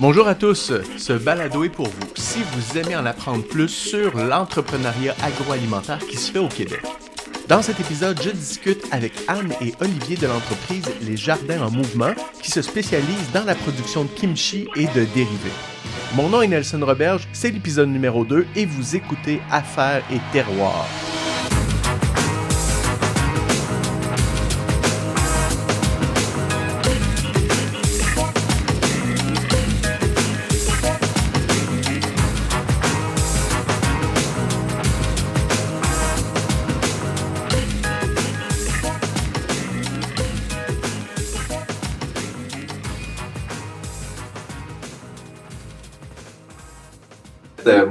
Bonjour 0.00 0.28
à 0.28 0.36
tous, 0.36 0.72
ce 0.96 1.12
balado 1.12 1.64
est 1.64 1.70
pour 1.70 1.88
vous 1.88 2.08
si 2.14 2.38
vous 2.52 2.78
aimez 2.78 2.94
en 2.94 3.04
apprendre 3.04 3.42
plus 3.42 3.68
sur 3.68 4.16
l'entrepreneuriat 4.16 5.16
agroalimentaire 5.20 5.98
qui 6.06 6.16
se 6.16 6.30
fait 6.30 6.38
au 6.38 6.46
Québec. 6.46 6.82
Dans 7.48 7.62
cet 7.62 7.80
épisode, 7.80 8.20
je 8.22 8.30
discute 8.30 8.84
avec 8.92 9.12
Anne 9.26 9.52
et 9.60 9.74
Olivier 9.80 10.16
de 10.16 10.28
l'entreprise 10.28 10.84
Les 11.02 11.16
Jardins 11.16 11.62
en 11.62 11.72
Mouvement 11.72 12.12
qui 12.40 12.52
se 12.52 12.62
spécialise 12.62 13.32
dans 13.34 13.44
la 13.44 13.56
production 13.56 14.04
de 14.04 14.10
kimchi 14.10 14.68
et 14.76 14.86
de 14.86 15.04
dérivés. 15.14 15.50
Mon 16.14 16.28
nom 16.28 16.42
est 16.42 16.48
Nelson 16.48 16.80
Roberge, 16.80 17.26
c'est 17.32 17.50
l'épisode 17.50 17.88
numéro 17.88 18.24
2 18.24 18.46
et 18.54 18.66
vous 18.66 18.94
écoutez 18.94 19.42
Affaires 19.50 20.04
et 20.12 20.20
Terroir. 20.32 20.86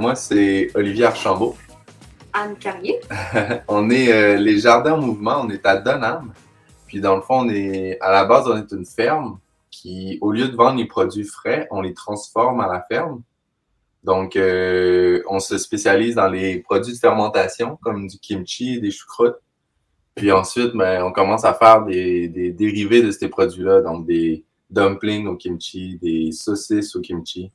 Moi, 0.08 0.14
c'est 0.14 0.70
Olivier 0.74 1.04
Archambault. 1.04 1.54
Anne 2.32 2.56
Carrier. 2.56 2.98
on 3.68 3.90
est 3.90 4.10
euh, 4.10 4.36
les 4.38 4.58
Jardins 4.58 4.94
en 4.94 5.02
Mouvement, 5.02 5.42
on 5.42 5.50
est 5.50 5.66
à 5.66 5.76
Donham. 5.76 6.32
Puis 6.86 7.02
dans 7.02 7.14
le 7.14 7.20
fond, 7.20 7.40
on 7.40 7.48
est 7.50 8.00
à 8.00 8.10
la 8.10 8.24
base, 8.24 8.48
on 8.48 8.56
est 8.56 8.72
une 8.72 8.86
ferme 8.86 9.38
qui, 9.70 10.16
au 10.22 10.32
lieu 10.32 10.48
de 10.48 10.56
vendre 10.56 10.78
les 10.78 10.86
produits 10.86 11.24
frais, 11.24 11.68
on 11.70 11.82
les 11.82 11.92
transforme 11.92 12.60
à 12.60 12.68
la 12.68 12.82
ferme. 12.90 13.20
Donc, 14.02 14.34
euh, 14.36 15.22
on 15.28 15.40
se 15.40 15.58
spécialise 15.58 16.14
dans 16.14 16.28
les 16.28 16.60
produits 16.60 16.94
de 16.94 16.98
fermentation, 16.98 17.78
comme 17.82 18.06
du 18.06 18.18
kimchi, 18.18 18.80
des 18.80 18.90
choucroutes. 18.90 19.36
Puis 20.14 20.32
ensuite, 20.32 20.72
ben, 20.74 21.04
on 21.04 21.12
commence 21.12 21.44
à 21.44 21.52
faire 21.52 21.84
des, 21.84 22.28
des 22.28 22.50
dérivés 22.50 23.02
de 23.02 23.10
ces 23.10 23.28
produits-là, 23.28 23.82
donc 23.82 24.06
des 24.06 24.42
dumplings 24.70 25.26
au 25.26 25.36
kimchi, 25.36 25.98
des 26.00 26.32
saucisses 26.32 26.96
au 26.96 27.02
kimchi. 27.02 27.52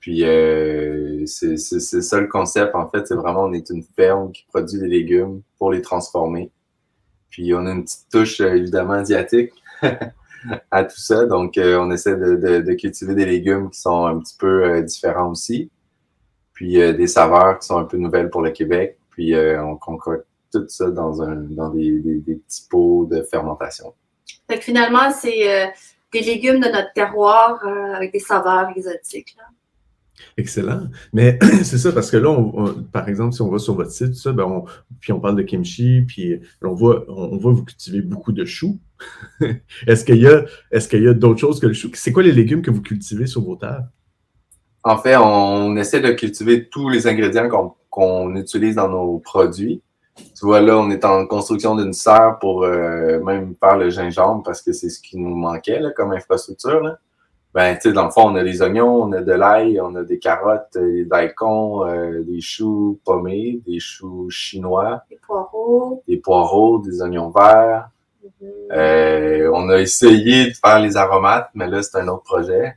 Puis 0.00 0.24
euh, 0.24 1.26
c'est 1.26 1.56
ça 1.58 2.20
le 2.20 2.26
concept, 2.26 2.74
en 2.74 2.88
fait, 2.88 3.06
c'est 3.06 3.14
vraiment 3.14 3.44
on 3.44 3.52
est 3.52 3.68
une 3.68 3.82
ferme 3.82 4.32
qui 4.32 4.46
produit 4.48 4.78
des 4.80 4.88
légumes 4.88 5.42
pour 5.58 5.70
les 5.70 5.82
transformer. 5.82 6.50
Puis 7.30 7.54
on 7.54 7.64
a 7.66 7.70
une 7.72 7.84
petite 7.84 8.08
touche 8.10 8.40
euh, 8.40 8.54
évidemment 8.54 8.94
asiatique 8.94 9.52
à 10.70 10.84
tout 10.84 11.00
ça. 11.00 11.26
Donc 11.26 11.56
euh, 11.56 11.78
on 11.78 11.90
essaie 11.90 12.16
de, 12.16 12.36
de, 12.36 12.60
de, 12.60 12.72
cultiver 12.74 13.14
des 13.14 13.26
légumes 13.26 13.70
qui 13.70 13.80
sont 13.80 14.04
un 14.04 14.18
petit 14.18 14.36
peu 14.36 14.64
euh, 14.64 14.82
différents 14.82 15.30
aussi. 15.30 15.70
Puis 16.52 16.74
des 16.74 17.06
saveurs 17.06 17.58
qui 17.58 17.68
sont 17.68 17.78
un 17.78 17.84
peu 17.84 17.96
nouvelles 17.96 18.28
pour 18.28 18.42
le 18.42 18.50
Québec. 18.50 18.98
Puis 19.10 19.34
on 19.34 19.76
concocte 19.76 20.26
tout 20.52 20.66
ça 20.68 20.90
dans, 20.90 21.22
un, 21.22 21.36
dans 21.36 21.70
des, 21.70 22.00
des, 22.00 22.34
petits 22.34 22.66
pots 22.68 23.06
de 23.10 23.22
fermentation. 23.22 23.94
Fait 24.46 24.58
que 24.58 24.64
finalement, 24.64 25.10
c'est 25.10 25.72
des 26.12 26.20
légumes 26.20 26.60
de 26.60 26.68
notre 26.68 26.92
terroir 26.92 27.64
avec 27.94 28.12
des 28.12 28.18
saveurs 28.18 28.68
exotiques. 28.76 29.34
Là. 29.38 29.44
Excellent. 30.36 30.88
Mais 31.12 31.38
c'est 31.62 31.78
ça, 31.78 31.92
parce 31.92 32.10
que 32.10 32.16
là, 32.16 32.36
par 32.92 33.08
exemple, 33.08 33.34
si 33.34 33.42
on 33.42 33.50
va 33.50 33.58
sur 33.58 33.74
votre 33.74 33.90
site, 33.90 34.14
ça, 34.14 34.32
ben 34.32 34.44
on, 34.44 34.64
puis 35.00 35.12
on 35.12 35.20
parle 35.20 35.36
de 35.36 35.42
kimchi, 35.42 36.02
puis 36.06 36.40
on 36.62 36.74
voit, 36.74 37.04
on 37.08 37.36
vous 37.36 37.64
cultiver 37.64 38.02
beaucoup 38.02 38.32
de 38.32 38.44
choux. 38.44 38.78
est-ce 39.86 40.04
qu'il 40.04 40.20
y 40.20 40.26
a, 40.26 40.44
est-ce 40.70 40.96
y 40.96 41.08
a 41.08 41.14
d'autres 41.14 41.40
choses 41.40 41.60
que 41.60 41.66
le 41.66 41.72
chou? 41.72 41.90
C'est 41.94 42.12
quoi 42.12 42.22
les 42.22 42.32
légumes 42.32 42.62
que 42.62 42.70
vous 42.70 42.82
cultivez 42.82 43.26
sur 43.26 43.42
vos 43.42 43.56
terres? 43.56 43.84
En 44.82 44.96
fait, 44.96 45.16
on 45.16 45.76
essaie 45.76 46.00
de 46.00 46.10
cultiver 46.12 46.68
tous 46.68 46.88
les 46.88 47.06
ingrédients 47.06 47.48
qu'on, 47.90 48.34
utilise 48.36 48.76
dans 48.76 48.88
nos 48.88 49.18
produits. 49.18 49.82
Tu 50.16 50.44
vois, 50.44 50.60
là, 50.60 50.78
on 50.78 50.90
est 50.90 51.04
en 51.04 51.26
construction 51.26 51.76
d'une 51.76 51.92
serre 51.92 52.38
pour 52.40 52.64
euh, 52.64 53.20
même 53.22 53.54
faire 53.60 53.76
le 53.76 53.90
gingembre 53.90 54.42
parce 54.42 54.62
que 54.62 54.72
c'est 54.72 54.88
ce 54.88 55.00
qui 55.00 55.18
nous 55.18 55.34
manquait 55.34 55.80
comme 55.96 56.12
infrastructure. 56.12 56.96
Ben, 57.52 57.74
tu 57.74 57.82
sais, 57.82 57.92
dans 57.92 58.04
le 58.04 58.10
fond, 58.10 58.30
on 58.30 58.36
a 58.36 58.44
des 58.44 58.62
oignons, 58.62 59.02
on 59.02 59.12
a 59.12 59.22
de 59.22 59.32
l'ail, 59.32 59.80
on 59.80 59.94
a 59.96 60.04
des 60.04 60.20
carottes, 60.20 60.76
euh, 60.76 60.92
des 60.92 61.04
daikons, 61.04 61.84
euh, 61.84 62.22
des 62.22 62.40
choux 62.40 63.00
pommés, 63.04 63.60
des 63.66 63.80
choux 63.80 64.30
chinois. 64.30 65.02
Des 65.10 65.16
poireaux. 65.16 66.04
Des 66.06 66.16
poireaux, 66.18 66.78
des 66.78 67.02
oignons 67.02 67.30
verts. 67.30 67.90
Mm-hmm. 68.24 68.72
euh, 68.72 69.50
on 69.52 69.68
a 69.68 69.78
essayé 69.78 70.50
de 70.50 70.54
faire 70.54 70.78
les 70.78 70.96
aromates, 70.96 71.50
mais 71.54 71.66
là, 71.66 71.82
c'est 71.82 71.98
un 71.98 72.06
autre 72.06 72.22
projet. 72.22 72.76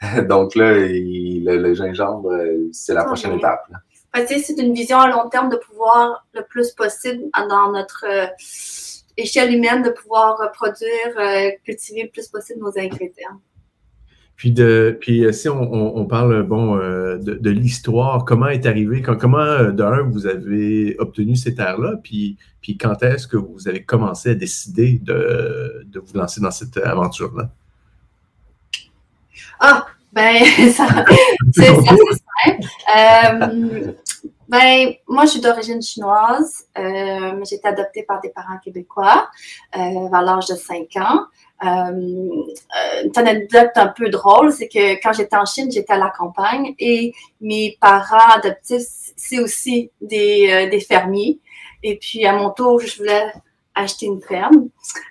Donc 0.28 0.56
là, 0.56 0.72
le, 0.72 1.74
gingembre, 1.74 2.32
c'est 2.72 2.94
la 2.94 3.04
prochaine 3.04 3.34
étape. 3.34 3.66
Là. 3.70 3.78
c'est 4.26 4.58
une 4.58 4.74
vision 4.74 4.98
à 4.98 5.08
long 5.08 5.28
terme 5.28 5.48
de 5.48 5.56
pouvoir 5.56 6.26
le 6.32 6.42
plus 6.42 6.72
possible 6.72 7.24
dans 7.48 7.70
notre 7.70 8.04
échelle 9.16 9.52
humaine 9.52 9.82
de 9.82 9.90
pouvoir 9.90 10.50
produire, 10.52 11.58
cultiver 11.64 12.04
le 12.04 12.10
plus 12.10 12.28
possible 12.28 12.60
nos 12.60 12.78
ingrédients. 12.78 13.40
Puis, 14.38 14.52
de, 14.52 14.96
puis 15.00 15.24
euh, 15.24 15.32
si 15.32 15.48
on, 15.48 16.06
parle 16.06 16.44
bon, 16.44 16.76
euh, 16.76 17.18
de, 17.18 17.50
l'histoire, 17.50 18.24
comment 18.24 18.46
est 18.46 18.66
arrivé, 18.66 19.02
comment 19.02 19.38
euh, 19.38 19.72
d'un 19.72 20.02
vous 20.02 20.28
avez 20.28 20.94
obtenu 21.00 21.34
ces 21.34 21.56
terres-là, 21.56 21.96
puis, 22.04 22.36
puis 22.60 22.78
quand 22.78 23.02
est-ce 23.02 23.26
que 23.26 23.36
vous 23.36 23.66
avez 23.66 23.82
commencé 23.82 24.30
à 24.30 24.34
décider 24.36 25.00
de, 25.02 25.84
de 25.86 25.98
vous 25.98 26.16
lancer 26.16 26.40
dans 26.40 26.52
cette 26.52 26.76
aventure-là? 26.76 27.50
Ah, 29.58 29.86
ben, 30.12 30.44
ça, 30.72 30.86
c'est 31.52 31.66
simple. 31.66 32.62
ben, 34.48 34.92
moi, 35.08 35.24
je 35.24 35.30
suis 35.30 35.40
d'origine 35.40 35.82
chinoise. 35.82 36.64
J'ai 36.76 37.56
été 37.56 37.66
adoptée 37.66 38.04
par 38.04 38.20
des 38.20 38.30
parents 38.30 38.58
québécois 38.62 39.28
vers 39.74 40.22
l'âge 40.22 40.46
de 40.46 40.54
5 40.54 40.86
ans. 40.98 41.26
Euh, 41.64 42.44
une 43.04 43.12
anecdote 43.16 43.72
un 43.74 43.88
peu 43.88 44.08
drôle, 44.10 44.52
c'est 44.52 44.68
que 44.68 44.94
quand 45.02 45.12
j'étais 45.12 45.36
en 45.36 45.44
Chine, 45.44 45.70
j'étais 45.70 45.92
à 45.92 45.98
la 45.98 46.10
campagne 46.10 46.74
et 46.78 47.12
mes 47.40 47.76
parents 47.80 48.30
adoptifs, 48.36 49.12
c'est 49.16 49.40
aussi 49.40 49.90
des, 50.00 50.70
euh, 50.72 50.80
fermiers. 50.80 51.40
Et 51.82 51.98
puis, 51.98 52.24
à 52.26 52.32
mon 52.32 52.50
tour, 52.50 52.80
je 52.80 52.96
voulais 52.98 53.32
acheter 53.74 54.06
une 54.06 54.20
ferme. 54.20 54.68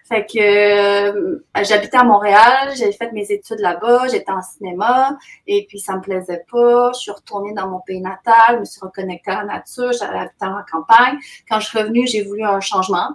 Fait 0.07 0.25
que 0.25 0.39
euh, 0.39 1.45
j'habitais 1.63 1.97
à 1.97 2.03
Montréal, 2.03 2.73
j'ai 2.75 2.91
fait 2.91 3.11
mes 3.11 3.31
études 3.31 3.59
là-bas, 3.59 4.07
j'étais 4.09 4.31
en 4.31 4.41
cinéma 4.41 5.17
et 5.45 5.65
puis 5.67 5.79
ça 5.79 5.95
me 5.95 6.01
plaisait 6.01 6.43
pas. 6.51 6.91
Je 6.93 6.99
suis 6.99 7.11
retournée 7.11 7.53
dans 7.53 7.67
mon 7.67 7.79
pays 7.79 8.01
natal, 8.01 8.55
je 8.55 8.59
me 8.59 8.65
suis 8.65 8.81
reconnectée 8.81 9.31
à 9.31 9.43
la 9.43 9.45
nature, 9.45 9.91
j'allais 9.93 10.19
habiter 10.19 10.45
en 10.45 10.61
campagne. 10.69 11.17
Quand 11.49 11.59
je 11.59 11.67
suis 11.67 11.77
revenue, 11.77 12.07
j'ai 12.07 12.23
voulu 12.23 12.43
un 12.43 12.59
changement. 12.59 13.09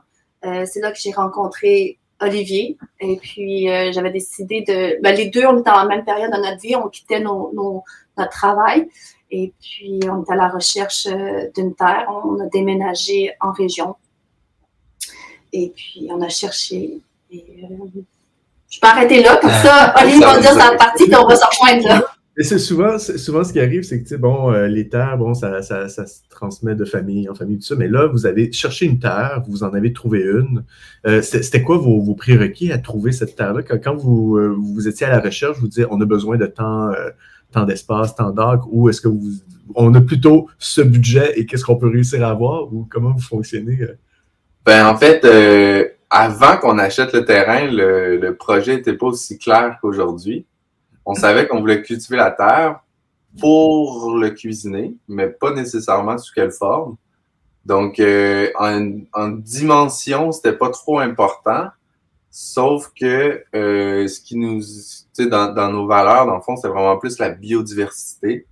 Euh, 0.44 0.64
c'est 0.66 0.80
là 0.80 0.90
que 0.90 0.98
j'ai 0.98 1.12
rencontré 1.12 1.98
Olivier. 2.22 2.76
Et 3.00 3.16
puis, 3.16 3.70
euh, 3.70 3.92
j'avais 3.92 4.10
décidé 4.10 4.62
de. 4.62 5.00
Ben, 5.02 5.14
les 5.14 5.28
deux, 5.28 5.44
on 5.46 5.58
était 5.58 5.70
dans 5.70 5.76
la 5.76 5.86
même 5.86 6.04
période 6.04 6.30
de 6.30 6.36
notre 6.36 6.60
vie, 6.60 6.76
on 6.76 6.88
quittait 6.88 7.20
nos, 7.20 7.52
notre 8.16 8.30
travail. 8.30 8.88
Et 9.30 9.52
puis, 9.60 10.00
on 10.10 10.22
était 10.22 10.32
à 10.32 10.36
la 10.36 10.48
recherche 10.48 11.06
euh, 11.06 11.48
d'une 11.54 11.74
terre. 11.74 12.06
On 12.24 12.38
a 12.40 12.46
déménagé 12.46 13.32
en 13.40 13.52
région. 13.52 13.96
Et 15.52 15.72
puis, 15.74 16.08
on 16.10 16.20
a 16.20 16.28
cherché. 16.28 16.98
Et, 17.30 17.44
euh, 17.64 18.00
je 18.70 18.80
peux 18.80 18.88
arrêter 18.88 19.22
là, 19.22 19.36
comme 19.36 19.50
ça, 19.50 19.94
Olivier 20.00 20.24
va 20.24 20.40
dire 20.40 20.52
sa 20.52 20.74
partie, 20.76 21.04
puis 21.04 21.14
on 21.14 21.26
va 21.26 21.36
s'en 21.36 21.46
rejoindre 21.48 21.88
là. 21.88 22.02
Et 22.38 22.44
c'est 22.44 22.58
souvent, 22.58 22.98
souvent 22.98 23.44
ce 23.44 23.52
qui 23.52 23.60
arrive, 23.60 23.82
c'est 23.82 24.02
que, 24.02 24.14
bon, 24.14 24.50
euh, 24.50 24.66
les 24.66 24.88
terres, 24.88 25.18
bon, 25.18 25.34
ça, 25.34 25.60
ça, 25.60 25.90
ça, 25.90 26.06
se 26.06 26.20
transmet 26.30 26.74
de 26.74 26.86
famille 26.86 27.28
en 27.28 27.34
famille, 27.34 27.58
tout 27.58 27.64
ça. 27.64 27.76
Mais 27.76 27.88
là, 27.88 28.06
vous 28.06 28.24
avez 28.24 28.50
cherché 28.52 28.86
une 28.86 28.98
terre, 28.98 29.42
vous 29.46 29.64
en 29.64 29.74
avez 29.74 29.92
trouvé 29.92 30.22
une. 30.22 30.64
Euh, 31.06 31.20
C'était 31.20 31.62
quoi 31.62 31.76
vos, 31.76 32.00
vos, 32.00 32.14
prérequis 32.14 32.72
à 32.72 32.78
trouver 32.78 33.12
cette 33.12 33.36
terre-là? 33.36 33.62
Quand, 33.62 33.96
vous, 33.96 34.38
euh, 34.38 34.56
vous 34.58 34.88
étiez 34.88 35.06
à 35.06 35.10
la 35.10 35.20
recherche, 35.20 35.58
vous 35.58 35.68
disiez, 35.68 35.84
on 35.90 36.00
a 36.00 36.06
besoin 36.06 36.38
de 36.38 36.46
temps, 36.46 36.88
euh, 36.88 37.10
temps 37.52 37.64
d'espace, 37.64 38.16
temps 38.16 38.30
d'arc, 38.30 38.62
ou 38.70 38.88
est-ce 38.88 39.02
que 39.02 39.08
vous, 39.08 39.32
on 39.74 39.94
a 39.94 40.00
plutôt 40.00 40.48
ce 40.58 40.80
budget 40.80 41.38
et 41.38 41.44
qu'est-ce 41.44 41.66
qu'on 41.66 41.76
peut 41.76 41.88
réussir 41.88 42.24
à 42.24 42.30
avoir, 42.30 42.72
ou 42.72 42.88
comment 42.90 43.12
vous 43.12 43.20
fonctionnez? 43.20 43.78
Ben, 44.64 44.86
en 44.86 44.96
fait, 44.96 45.26
avant 46.08 46.56
qu'on 46.56 46.78
achète 46.78 47.12
le 47.12 47.26
terrain, 47.26 47.70
le, 47.70 48.16
le 48.16 48.34
projet 48.36 48.76
n'était 48.76 48.94
pas 48.94 49.08
aussi 49.08 49.38
clair 49.38 49.76
qu'aujourd'hui 49.82 50.46
on 51.04 51.14
savait 51.14 51.46
qu'on 51.46 51.60
voulait 51.60 51.82
cultiver 51.82 52.16
la 52.16 52.30
terre 52.30 52.80
pour 53.40 54.16
le 54.16 54.30
cuisiner, 54.30 54.94
mais 55.08 55.28
pas 55.28 55.52
nécessairement 55.52 56.18
sous 56.18 56.32
quelle 56.34 56.52
forme. 56.52 56.96
Donc, 57.64 58.00
euh, 58.00 58.50
en, 58.58 58.98
en, 59.12 59.28
dimension, 59.28 60.32
c'était 60.32 60.52
pas 60.52 60.70
trop 60.70 60.98
important. 60.98 61.68
Sauf 62.30 62.90
que 62.98 63.44
euh, 63.54 64.08
ce 64.08 64.20
qui 64.20 64.36
nous, 64.36 64.60
tu 64.60 64.64
sais, 65.12 65.26
dans, 65.26 65.70
nos 65.70 65.86
valeurs, 65.86 66.26
dans 66.26 66.36
le 66.36 66.40
fond, 66.40 66.56
c'est 66.56 66.68
vraiment 66.68 66.96
plus 66.98 67.18
la 67.18 67.30
biodiversité. 67.30 68.46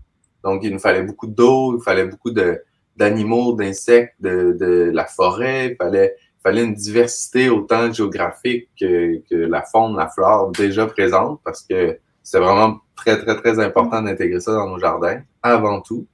Donc, 0.45 0.63
il 0.63 0.73
nous 0.73 0.79
fallait 0.79 1.03
beaucoup 1.03 1.27
d'eau, 1.27 1.79
il 1.79 1.83
fallait 1.83 2.07
beaucoup 2.07 2.31
de 2.31 2.63
d'animaux, 2.97 3.55
d'insectes, 3.55 4.15
de, 4.21 4.91
la 4.93 5.07
forêt, 5.07 5.69
il 5.71 5.77
fallait, 5.77 6.63
une 6.63 6.75
diversité 6.75 7.49
autant 7.49 7.91
géographique 7.91 8.69
que, 8.79 9.23
que 9.31 9.35
la 9.35 9.63
faune, 9.63 9.97
la 9.97 10.09
flore 10.09 10.51
déjà 10.51 10.87
présente, 10.87 11.41
parce 11.43 11.63
que 11.63 11.99
c'est 12.23 12.39
vraiment 12.39 12.81
très, 12.97 13.19
très, 13.19 13.37
très 13.37 13.59
important 13.59 14.03
d'intégrer 14.03 14.41
ça 14.41 14.53
dans 14.53 14.69
nos 14.69 14.79
jardins, 14.79 15.21
avant 15.43 15.81
tout. 15.81 16.07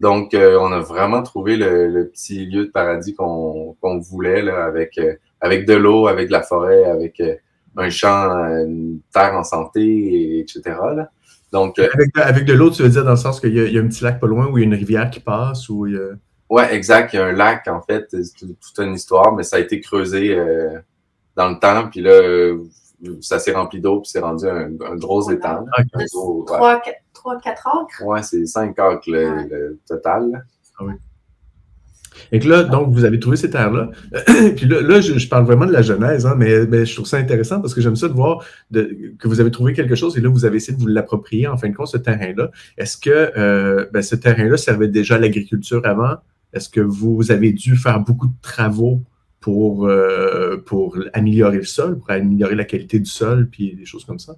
Donc, 0.00 0.34
euh, 0.34 0.58
on 0.60 0.72
a 0.72 0.80
vraiment 0.80 1.22
trouvé 1.22 1.56
le, 1.56 2.10
petit 2.12 2.46
lieu 2.46 2.66
de 2.66 2.70
paradis 2.70 3.14
qu'on 3.14 3.76
voulait, 4.00 4.42
là, 4.42 4.64
avec, 4.64 4.98
euh, 4.98 5.14
avec 5.40 5.66
de 5.66 5.74
l'eau, 5.74 6.06
avec 6.06 6.28
de 6.28 6.32
la 6.32 6.42
forêt, 6.42 6.84
avec 6.84 7.18
euh, 7.20 7.34
un 7.76 7.88
champ, 7.88 8.30
une 8.30 9.00
terre 9.12 9.34
en 9.34 9.44
santé, 9.44 10.40
etc. 10.40 10.62
Là. 10.94 11.10
Donc, 11.52 11.78
avec, 12.16 12.44
de 12.44 12.52
l'eau, 12.52 12.70
tu 12.70 12.82
veux 12.82 12.88
dire 12.88 13.04
dans 13.04 13.12
le 13.12 13.16
sens 13.16 13.40
qu'il 13.40 13.54
y, 13.54 13.78
a 13.78 13.80
un 13.80 13.86
petit 13.86 14.04
lac 14.04 14.20
pas 14.20 14.26
loin 14.26 14.46
où 14.46 14.58
il 14.58 14.62
y 14.62 14.64
a 14.64 14.66
une 14.66 14.74
rivière 14.74 15.10
qui 15.10 15.20
passe 15.20 15.68
ou 15.68 15.86
il 15.86 16.18
Ouais, 16.48 16.74
exact. 16.74 17.12
Il 17.12 17.16
y 17.16 17.18
a 17.18 17.26
un 17.26 17.32
lac, 17.32 17.66
en 17.66 17.80
fait, 17.80 18.06
c'est 18.10 18.46
toute 18.46 18.78
une 18.78 18.94
histoire, 18.94 19.34
mais 19.34 19.42
ça 19.42 19.56
a 19.56 19.60
été 19.60 19.80
creusé 19.80 20.36
dans 21.34 21.48
le 21.48 21.58
temps. 21.58 21.88
Puis 21.88 22.00
là, 22.00 22.52
ça 23.20 23.38
s'est 23.38 23.52
rempli 23.52 23.80
d'eau, 23.80 24.00
puis 24.00 24.10
c'est 24.10 24.20
rendu 24.20 24.46
un, 24.46 24.70
gros 24.96 25.30
étang. 25.30 25.64
3-4 27.14 27.48
acres? 27.48 28.02
Ouais, 28.04 28.22
c'est 28.22 28.44
5 28.46 28.78
acres 28.78 29.02
le, 29.06 29.78
total. 29.86 30.44
Ah 30.78 30.84
oui. 30.84 30.94
Et 32.32 32.38
que 32.38 32.48
là, 32.48 32.62
donc, 32.62 32.92
vous 32.92 33.04
avez 33.04 33.18
trouvé 33.18 33.36
ces 33.36 33.50
terres-là. 33.50 33.90
puis 34.56 34.66
là, 34.66 34.80
là 34.80 35.00
je, 35.00 35.28
parle 35.28 35.44
vraiment 35.44 35.66
de 35.66 35.72
la 35.72 35.82
genèse, 35.82 36.26
hein, 36.26 36.34
mais, 36.36 36.84
je 36.84 36.94
trouve 36.94 37.06
ça 37.06 37.18
intéressant 37.18 37.60
parce 37.60 37.74
que 37.74 37.80
j'aime 37.80 37.96
ça 37.96 38.08
de 38.08 38.14
voir 38.14 38.44
que 38.72 39.28
vous 39.28 39.40
avez 39.40 39.50
trouvé 39.50 39.72
quelque 39.74 39.94
chose 39.94 40.16
et 40.16 40.20
là, 40.20 40.28
vous 40.28 40.44
avez 40.44 40.56
essayé 40.56 40.76
de 40.76 40.80
vous 40.80 40.88
l'approprier, 40.88 41.46
en 41.46 41.56
fin 41.56 41.68
de 41.68 41.74
compte, 41.74 41.88
ce 41.88 41.98
terrain-là. 41.98 42.50
Est-ce 42.78 42.96
que 42.96 43.32
euh, 43.36 43.86
ben, 43.92 44.02
ce 44.02 44.16
terrain-là 44.16 44.56
servait 44.56 44.88
déjà 44.88 45.16
à 45.16 45.18
l'agriculture 45.18 45.82
avant? 45.84 46.16
Est-ce 46.52 46.68
que 46.68 46.80
vous 46.80 47.30
avez 47.30 47.52
dû 47.52 47.76
faire 47.76 48.00
beaucoup 48.00 48.28
de 48.28 48.40
travaux 48.40 49.02
pour, 49.46 49.86
euh, 49.86 50.56
pour 50.66 50.98
améliorer 51.12 51.58
le 51.58 51.62
sol, 51.62 52.00
pour 52.00 52.10
améliorer 52.10 52.56
la 52.56 52.64
qualité 52.64 52.98
du 52.98 53.08
sol, 53.08 53.48
puis 53.48 53.76
des 53.76 53.84
choses 53.84 54.04
comme 54.04 54.18
ça? 54.18 54.34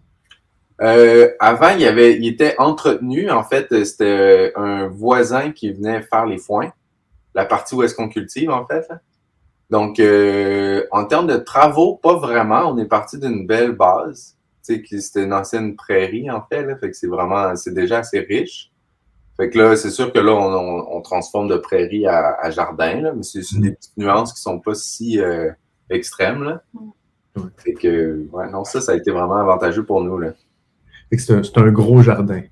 Euh, 0.82 1.30
avant, 1.40 1.70
il, 1.70 1.86
avait, 1.86 2.18
il 2.18 2.26
était 2.26 2.54
entretenu. 2.58 3.30
En 3.30 3.42
fait, 3.42 3.68
c'était 3.86 4.52
un 4.54 4.88
voisin 4.88 5.52
qui 5.52 5.72
venait 5.72 6.02
faire 6.02 6.26
les 6.26 6.36
foins, 6.36 6.74
la 7.34 7.46
partie 7.46 7.74
où 7.74 7.82
est-ce 7.82 7.94
qu'on 7.94 8.10
cultive, 8.10 8.50
en 8.50 8.66
fait. 8.66 8.86
Donc, 9.70 9.98
euh, 9.98 10.84
en 10.90 11.06
termes 11.06 11.26
de 11.26 11.38
travaux, 11.38 11.94
pas 11.94 12.16
vraiment. 12.16 12.70
On 12.70 12.76
est 12.76 12.84
parti 12.84 13.18
d'une 13.18 13.46
belle 13.46 13.72
base. 13.72 14.36
C'était 14.60 15.24
une 15.24 15.32
ancienne 15.32 15.74
prairie, 15.74 16.30
en 16.30 16.44
fait. 16.46 16.66
C'est 16.92 17.06
vraiment, 17.06 17.56
c'est 17.56 17.72
déjà 17.72 18.00
assez 18.00 18.20
riche. 18.20 18.70
Fait 19.38 19.50
que 19.50 19.58
là, 19.58 19.76
c'est 19.76 19.90
sûr 19.90 20.12
que 20.12 20.18
là, 20.18 20.32
on, 20.32 21.00
transforme 21.00 21.46
de 21.46 21.56
prairie 21.56 22.06
à, 22.06 22.50
jardin, 22.50 23.00
là, 23.00 23.12
mais 23.14 23.22
c'est 23.22 23.40
des 23.60 23.70
petites 23.70 23.96
nuances 23.96 24.32
qui 24.32 24.40
sont 24.40 24.58
pas 24.58 24.74
si 24.74 25.20
euh, 25.20 25.50
extrêmes. 25.90 26.42
Là. 26.42 26.62
Fait 27.56 27.74
que, 27.74 28.26
ouais, 28.32 28.50
non, 28.50 28.64
ça, 28.64 28.80
ça 28.80 28.92
a 28.92 28.94
été 28.96 29.12
vraiment 29.12 29.36
avantageux 29.36 29.84
pour 29.84 30.02
nous. 30.02 30.18
Là. 30.18 30.32
C'est 31.16 31.32
un, 31.32 31.42
un, 31.62 31.70
gros 31.70 32.02
jardin. 32.02 32.42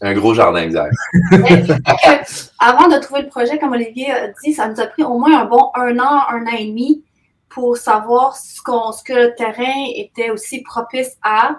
Un 0.00 0.14
gros 0.14 0.32
jardin, 0.32 0.62
exact. 0.62 0.94
avant 2.58 2.88
de 2.88 2.98
trouver 3.00 3.22
le 3.22 3.28
projet, 3.28 3.58
comme 3.58 3.72
Olivier 3.72 4.10
a 4.10 4.28
dit, 4.42 4.54
ça 4.54 4.68
nous 4.68 4.80
a 4.80 4.86
pris 4.86 5.02
au 5.02 5.18
moins 5.18 5.42
un 5.42 5.44
bon 5.44 5.70
un 5.74 5.98
an, 5.98 6.22
un 6.30 6.46
an 6.46 6.56
et 6.58 6.66
demi 6.66 7.04
pour 7.50 7.76
savoir 7.76 8.36
ce, 8.36 8.60
ce 8.62 9.04
que 9.04 9.12
le 9.12 9.34
terrain 9.34 9.84
était 9.94 10.30
aussi 10.30 10.62
propice 10.62 11.16
à. 11.22 11.58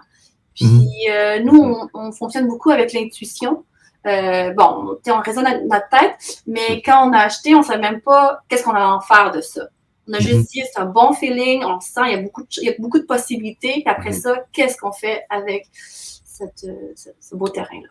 Puis 0.56 0.66
mhm. 0.66 0.88
euh, 1.12 1.40
nous, 1.44 1.90
on, 1.94 2.12
fonctionne 2.12 2.48
beaucoup 2.48 2.72
avec 2.72 2.94
l'intuition. 2.94 3.64
Euh, 4.06 4.54
bon, 4.54 4.98
on 5.08 5.20
raisonne 5.22 5.68
notre 5.68 5.90
tête, 5.90 6.42
mais 6.46 6.82
quand 6.82 7.10
on 7.10 7.14
a 7.14 7.20
acheté, 7.20 7.56
on 7.56 7.60
ne 7.60 7.64
savait 7.64 7.82
même 7.82 8.02
pas 8.02 8.40
qu'est-ce 8.50 8.64
qu'on 8.64 8.72
allait 8.72 8.84
en 8.84 9.00
faire 9.00 9.32
de 9.32 9.42
ça. 9.42 9.68
On 10.10 10.14
a 10.14 10.20
juste 10.20 10.36
mhm. 10.36 10.44
dit, 10.44 10.64
c'est 10.72 10.80
un 10.80 10.86
bon 10.86 11.14
feeling, 11.14 11.64
on 11.64 11.80
sent, 11.80 12.02
il 12.08 12.12
y 12.12 12.16
a 12.16 12.22
beaucoup 12.22 12.42
de, 12.42 12.48
il 12.58 12.66
y 12.66 12.70
a 12.70 12.74
beaucoup 12.78 13.00
de 13.00 13.06
possibilités. 13.06 13.74
Puis 13.74 13.84
après 13.88 14.10
mhm. 14.10 14.20
ça, 14.20 14.46
qu'est-ce 14.52 14.78
qu'on 14.78 14.92
fait 14.92 15.26
avec 15.30 15.68
cette, 15.74 16.66
ce 16.96 17.36
beau 17.36 17.48
terrain-là? 17.48 17.90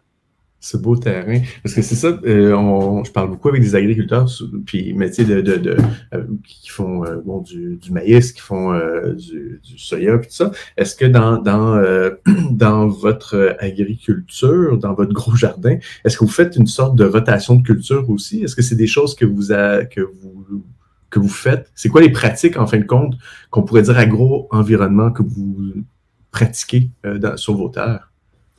Ce 0.62 0.76
beau 0.76 0.96
terrain. 0.96 1.40
Parce 1.62 1.74
que 1.74 1.82
c'est 1.82 1.96
ça, 1.96 2.18
euh, 2.24 3.02
je 3.04 3.10
parle 3.10 3.30
beaucoup 3.30 3.48
avec 3.48 3.60
des 3.60 3.74
agriculteurs, 3.74 4.28
puis, 4.64 4.94
mais 4.94 5.10
de, 5.10 5.40
de, 5.40 5.76
euh, 6.14 6.24
qui 6.44 6.70
font 6.70 7.04
euh, 7.04 7.20
bon, 7.22 7.40
du, 7.40 7.78
maïs, 7.90 8.32
qui 8.32 8.40
font 8.40 8.72
du, 9.12 9.60
du, 9.62 9.78
soya, 9.78 10.16
puis 10.18 10.28
tout 10.28 10.36
ça. 10.36 10.52
Est-ce 10.76 10.94
que 10.94 11.04
dans, 11.04 11.38
dans, 11.38 11.82
dans 12.52 12.86
votre 12.86 13.56
agriculture, 13.58 14.78
dans 14.78 14.94
votre 14.94 15.12
gros 15.12 15.34
jardin, 15.34 15.78
est-ce 16.04 16.16
que 16.16 16.24
vous 16.24 16.30
faites 16.30 16.54
une 16.56 16.68
sorte 16.68 16.94
de 16.94 17.04
rotation 17.04 17.56
de 17.56 17.62
culture 17.62 18.08
aussi? 18.08 18.44
Est-ce 18.44 18.54
que 18.54 18.62
c'est 18.62 18.76
des 18.76 18.86
choses 18.86 19.16
que 19.16 19.24
vous, 19.24 19.48
que 19.90 20.00
vous 20.00 20.64
que 21.10 21.18
vous 21.18 21.28
faites? 21.28 21.70
C'est 21.74 21.90
quoi 21.90 22.00
les 22.00 22.10
pratiques, 22.10 22.56
en 22.56 22.66
fin 22.66 22.78
de 22.78 22.86
compte, 22.86 23.14
qu'on 23.50 23.64
pourrait 23.64 23.82
dire 23.82 23.98
agro-environnement 23.98 25.10
que 25.10 25.22
vous 25.22 25.84
pratiquez 26.30 26.88
sur 27.36 27.54
vos 27.54 27.68
terres? 27.68 28.11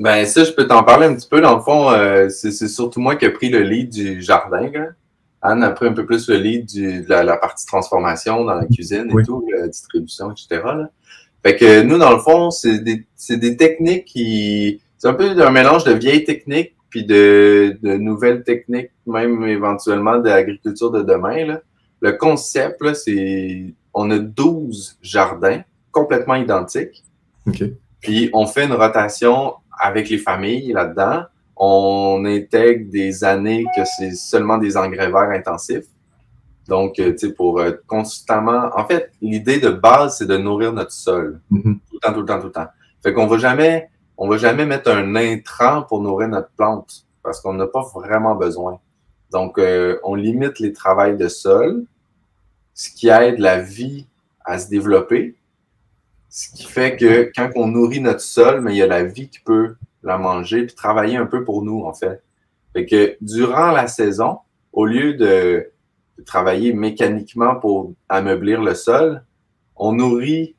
Ben, 0.03 0.25
ça, 0.25 0.43
je 0.43 0.51
peux 0.51 0.67
t'en 0.67 0.83
parler 0.83 1.07
un 1.07 1.15
petit 1.15 1.29
peu. 1.29 1.39
Dans 1.39 1.55
le 1.55 1.61
fond, 1.61 1.89
euh, 1.89 2.27
c'est 2.27 2.51
surtout 2.67 2.99
moi 2.99 3.15
qui 3.15 3.23
ai 3.23 3.29
pris 3.29 3.47
le 3.47 3.61
lead 3.61 3.89
du 3.89 4.21
jardin. 4.21 4.69
Anne 5.41 5.63
a 5.63 5.69
pris 5.69 5.87
un 5.87 5.93
peu 5.93 6.05
plus 6.05 6.27
le 6.27 6.35
lead 6.35 6.65
de 6.65 7.05
la, 7.07 7.37
partie 7.37 7.65
transformation 7.65 8.43
dans 8.43 8.55
la 8.55 8.65
cuisine 8.65 9.09
et 9.17 9.23
tout, 9.23 9.47
la 9.57 9.69
distribution, 9.69 10.29
etc. 10.31 10.61
Fait 11.41 11.55
que 11.55 11.83
nous, 11.83 11.97
dans 11.97 12.11
le 12.11 12.17
fond, 12.17 12.51
c'est 12.51 12.79
des, 12.79 13.05
des, 13.29 13.55
techniques 13.55 14.03
qui. 14.03 14.81
C'est 14.97 15.07
un 15.07 15.13
peu 15.13 15.41
un 15.41 15.51
mélange 15.51 15.85
de 15.85 15.93
vieilles 15.93 16.25
techniques 16.25 16.75
puis 16.89 17.05
de, 17.05 17.77
de 17.81 17.93
nouvelles 17.95 18.43
techniques, 18.43 18.91
même 19.07 19.45
éventuellement 19.45 20.17
de 20.17 20.27
l'agriculture 20.27 20.91
de 20.91 21.01
demain. 21.01 21.45
Là. 21.45 21.61
Le 22.01 22.11
concept, 22.11 22.83
c'est 22.93 23.73
on 23.93 24.11
a 24.11 24.19
12 24.19 24.97
jardins 25.01 25.61
complètement 25.93 26.35
identiques. 26.35 27.05
Puis 28.01 28.29
on 28.33 28.45
fait 28.47 28.65
une 28.65 28.73
rotation 28.73 29.53
avec 29.79 30.09
les 30.09 30.17
familles 30.17 30.73
là-dedans, 30.73 31.23
on 31.55 32.23
intègre 32.25 32.89
des 32.91 33.23
années 33.23 33.65
que 33.75 33.83
c'est 33.97 34.11
seulement 34.11 34.57
des 34.57 34.75
engrais 34.75 35.09
verts 35.09 35.31
intensifs. 35.31 35.85
Donc, 36.67 36.97
euh, 36.99 37.11
tu 37.11 37.27
sais, 37.27 37.33
pour 37.33 37.59
euh, 37.59 37.71
constamment. 37.87 38.69
En 38.75 38.85
fait, 38.85 39.11
l'idée 39.21 39.59
de 39.59 39.69
base, 39.69 40.17
c'est 40.17 40.25
de 40.25 40.37
nourrir 40.37 40.73
notre 40.73 40.91
sol. 40.91 41.41
Mm-hmm. 41.51 41.79
Tout 41.89 41.93
le 41.93 41.99
temps, 41.99 42.13
tout 42.13 42.19
le 42.21 42.25
temps, 42.25 42.39
tout 42.39 42.47
le 42.47 42.51
temps. 42.51 42.67
Fait 43.03 43.13
qu'on 43.13 43.27
va 43.27 43.37
jamais, 43.37 43.89
on 44.17 44.29
va 44.29 44.37
jamais 44.37 44.65
mettre 44.65 44.91
un 44.91 45.15
intrant 45.15 45.83
pour 45.83 46.01
nourrir 46.01 46.29
notre 46.29 46.49
plante 46.51 47.05
parce 47.21 47.41
qu'on 47.41 47.53
n'a 47.53 47.67
pas 47.67 47.83
vraiment 47.93 48.35
besoin. 48.35 48.79
Donc, 49.31 49.57
euh, 49.57 49.99
on 50.03 50.15
limite 50.15 50.59
les 50.59 50.73
travails 50.73 51.17
de 51.17 51.27
sol, 51.27 51.85
ce 52.73 52.89
qui 52.89 53.09
aide 53.09 53.39
la 53.39 53.59
vie 53.59 54.07
à 54.45 54.59
se 54.59 54.69
développer, 54.69 55.35
ce 56.33 56.49
qui 56.49 56.63
fait 56.63 56.97
que 56.97 57.31
quand 57.35 57.51
on 57.55 57.67
nourrit 57.67 57.99
notre 57.99 58.21
sol, 58.21 58.61
mais 58.61 58.73
il 58.73 58.77
y 58.77 58.81
a 58.81 58.87
la 58.87 59.03
vie 59.03 59.29
qui 59.29 59.39
peut 59.39 59.75
la 60.01 60.17
manger 60.17 60.65
puis 60.65 60.73
travailler 60.73 61.15
un 61.15 61.27
peu 61.27 61.43
pour 61.43 61.61
nous, 61.61 61.83
en 61.83 61.93
fait. 61.93 62.23
Fait 62.73 62.87
que 62.87 63.15
durant 63.21 63.69
la 63.69 63.85
saison, 63.85 64.39
au 64.71 64.87
lieu 64.87 65.13
de, 65.13 65.69
travailler 66.25 66.73
mécaniquement 66.73 67.55
pour 67.55 67.93
ameublir 68.09 68.63
le 68.63 68.73
sol, 68.73 69.23
on 69.75 69.93
nourrit 69.93 70.55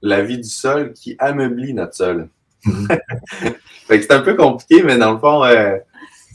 la 0.00 0.22
vie 0.22 0.38
du 0.38 0.48
sol 0.48 0.92
qui 0.92 1.16
ameublit 1.18 1.74
notre 1.74 1.94
sol. 1.94 2.28
Mhm. 2.64 2.88
fait 3.88 3.98
que 3.98 4.02
c'est 4.02 4.12
un 4.12 4.22
peu 4.22 4.36
compliqué, 4.36 4.84
mais 4.84 4.96
dans 4.96 5.12
le 5.12 5.18
fond, 5.18 5.42
euh, 5.42 5.76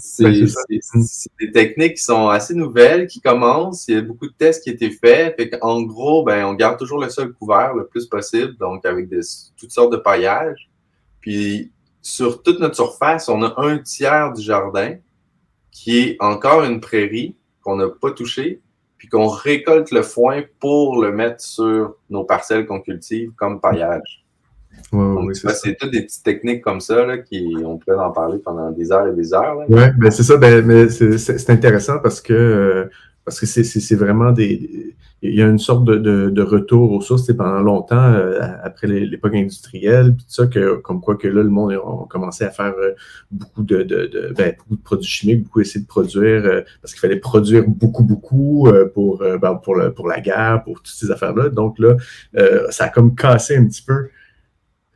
c'est 0.02 1.30
des 1.40 1.52
techniques 1.52 1.98
qui 1.98 2.04
sont 2.04 2.28
assez 2.30 2.56
nouvelles, 2.56 3.06
qui 3.06 3.22
commencent. 3.22 3.88
Il 3.88 3.96
y 3.96 3.98
a 3.98 4.02
beaucoup 4.02 4.28
de 4.28 4.34
tests 4.34 4.64
qui 4.64 4.72
ont 4.72 4.74
été 4.74 4.90
faits. 4.90 5.36
Fait 5.38 5.58
en 5.62 5.84
gros, 5.84 6.24
ben, 6.24 6.44
on 6.46 6.54
garde 6.56 6.80
toujours 6.80 7.00
le 7.00 7.10
sol 7.10 7.34
couvert 7.34 7.76
le 7.76 7.86
plus 7.86 8.08
possible, 8.08 8.58
donc 8.58 8.84
avec 8.86 9.08
des, 9.10 9.22
toutes 9.58 9.72
sortes 9.72 9.92
de 9.92 9.98
paillages. 9.98 10.70
Puis 11.20 11.72
sur 12.02 12.42
toute 12.42 12.60
notre 12.60 12.76
surface, 12.76 13.30
on 13.30 13.44
a 13.44 13.54
un 13.58 13.78
tiers 13.78 14.34
du 14.34 14.42
jardin 14.42 14.96
qui 15.70 16.00
est 16.00 16.18
encore 16.20 16.64
une 16.64 16.82
prairie 16.82 17.36
qu'on 17.62 17.76
n'a 17.76 17.88
pas 17.88 18.12
touchée, 18.12 18.60
puis 18.98 19.08
qu'on 19.08 19.28
récolte 19.28 19.92
le 19.92 20.02
foin 20.02 20.42
pour 20.60 21.00
le 21.00 21.12
mettre 21.12 21.42
sur 21.42 21.96
nos 22.10 22.24
parcelles 22.24 22.66
qu'on 22.66 22.82
cultive 22.82 23.32
comme 23.36 23.62
paillage 23.62 24.21
c'est 25.34 25.78
toutes 25.78 25.92
des 25.92 26.02
petites 26.02 26.24
techniques 26.24 26.62
comme 26.62 26.82
ça, 26.82 27.06
là, 27.06 27.18
qui, 27.18 27.56
on 27.64 27.78
pourrait 27.78 27.98
en 27.98 28.12
parler 28.12 28.40
pendant 28.40 28.72
des 28.72 28.92
heures 28.92 29.08
et 29.08 29.14
des 29.14 29.34
heures. 29.34 29.58
Oui, 29.70 29.84
ben 29.98 30.12
c'est 30.12 30.24
ça, 30.24 30.38
ben, 30.38 30.66
mais 30.66 30.90
c'est 30.90 31.50
intéressant 31.50 32.00
parce 32.00 32.22
que 32.22 32.34
euh, 32.34 32.86
parce 33.24 33.40
que 33.40 33.46
c'est 33.46 33.96
vraiment 33.96 34.32
des. 34.32 34.96
Il 35.24 35.36
y 35.36 35.44
a 35.44 35.48
une 35.48 35.60
sorte 35.60 35.86
de, 35.86 35.98
de, 36.32 36.42
retour 36.42 36.92
aux 36.92 37.02
sources 37.02 37.32
pendant 37.34 37.60
longtemps, 37.60 38.12
euh, 38.12 38.40
après 38.64 38.88
l'époque 38.88 39.36
industrielle, 39.36 40.16
tout 40.18 40.26
ça, 40.28 40.48
que, 40.48 40.78
comme 40.78 41.00
quoi 41.00 41.16
que 41.16 41.28
là, 41.28 41.44
le 41.44 41.50
monde 41.50 41.74
a 41.74 42.08
commencé 42.10 42.44
à 42.44 42.50
faire 42.50 42.74
euh, 42.80 42.94
beaucoup 43.30 43.62
de, 43.62 43.84
de, 43.84 44.34
ben, 44.36 44.56
beaucoup 44.58 44.78
de 44.78 44.82
produits 44.82 45.08
chimiques, 45.08 45.44
beaucoup 45.44 45.62
essayer 45.62 45.82
de 45.82 45.88
produire, 45.88 46.64
parce 46.82 46.94
qu'il 46.94 47.00
fallait 47.00 47.20
produire 47.20 47.66
beaucoup, 47.68 48.04
beaucoup 48.04 48.68
pour, 48.96 49.20
ben, 49.20 49.62
pour, 49.64 49.76
le, 49.76 49.94
pour 49.94 50.08
la 50.08 50.22
guerre, 50.22 50.64
pour 50.64 50.78
toutes 50.78 50.88
ces 50.88 51.12
affaires-là. 51.12 51.50
Donc 51.50 51.78
là, 51.78 51.98
ça 52.72 52.86
a 52.86 52.90
comme 52.90 53.14
cassé 53.14 53.56
un 53.56 53.68
petit 53.68 53.84
peu 53.84 54.08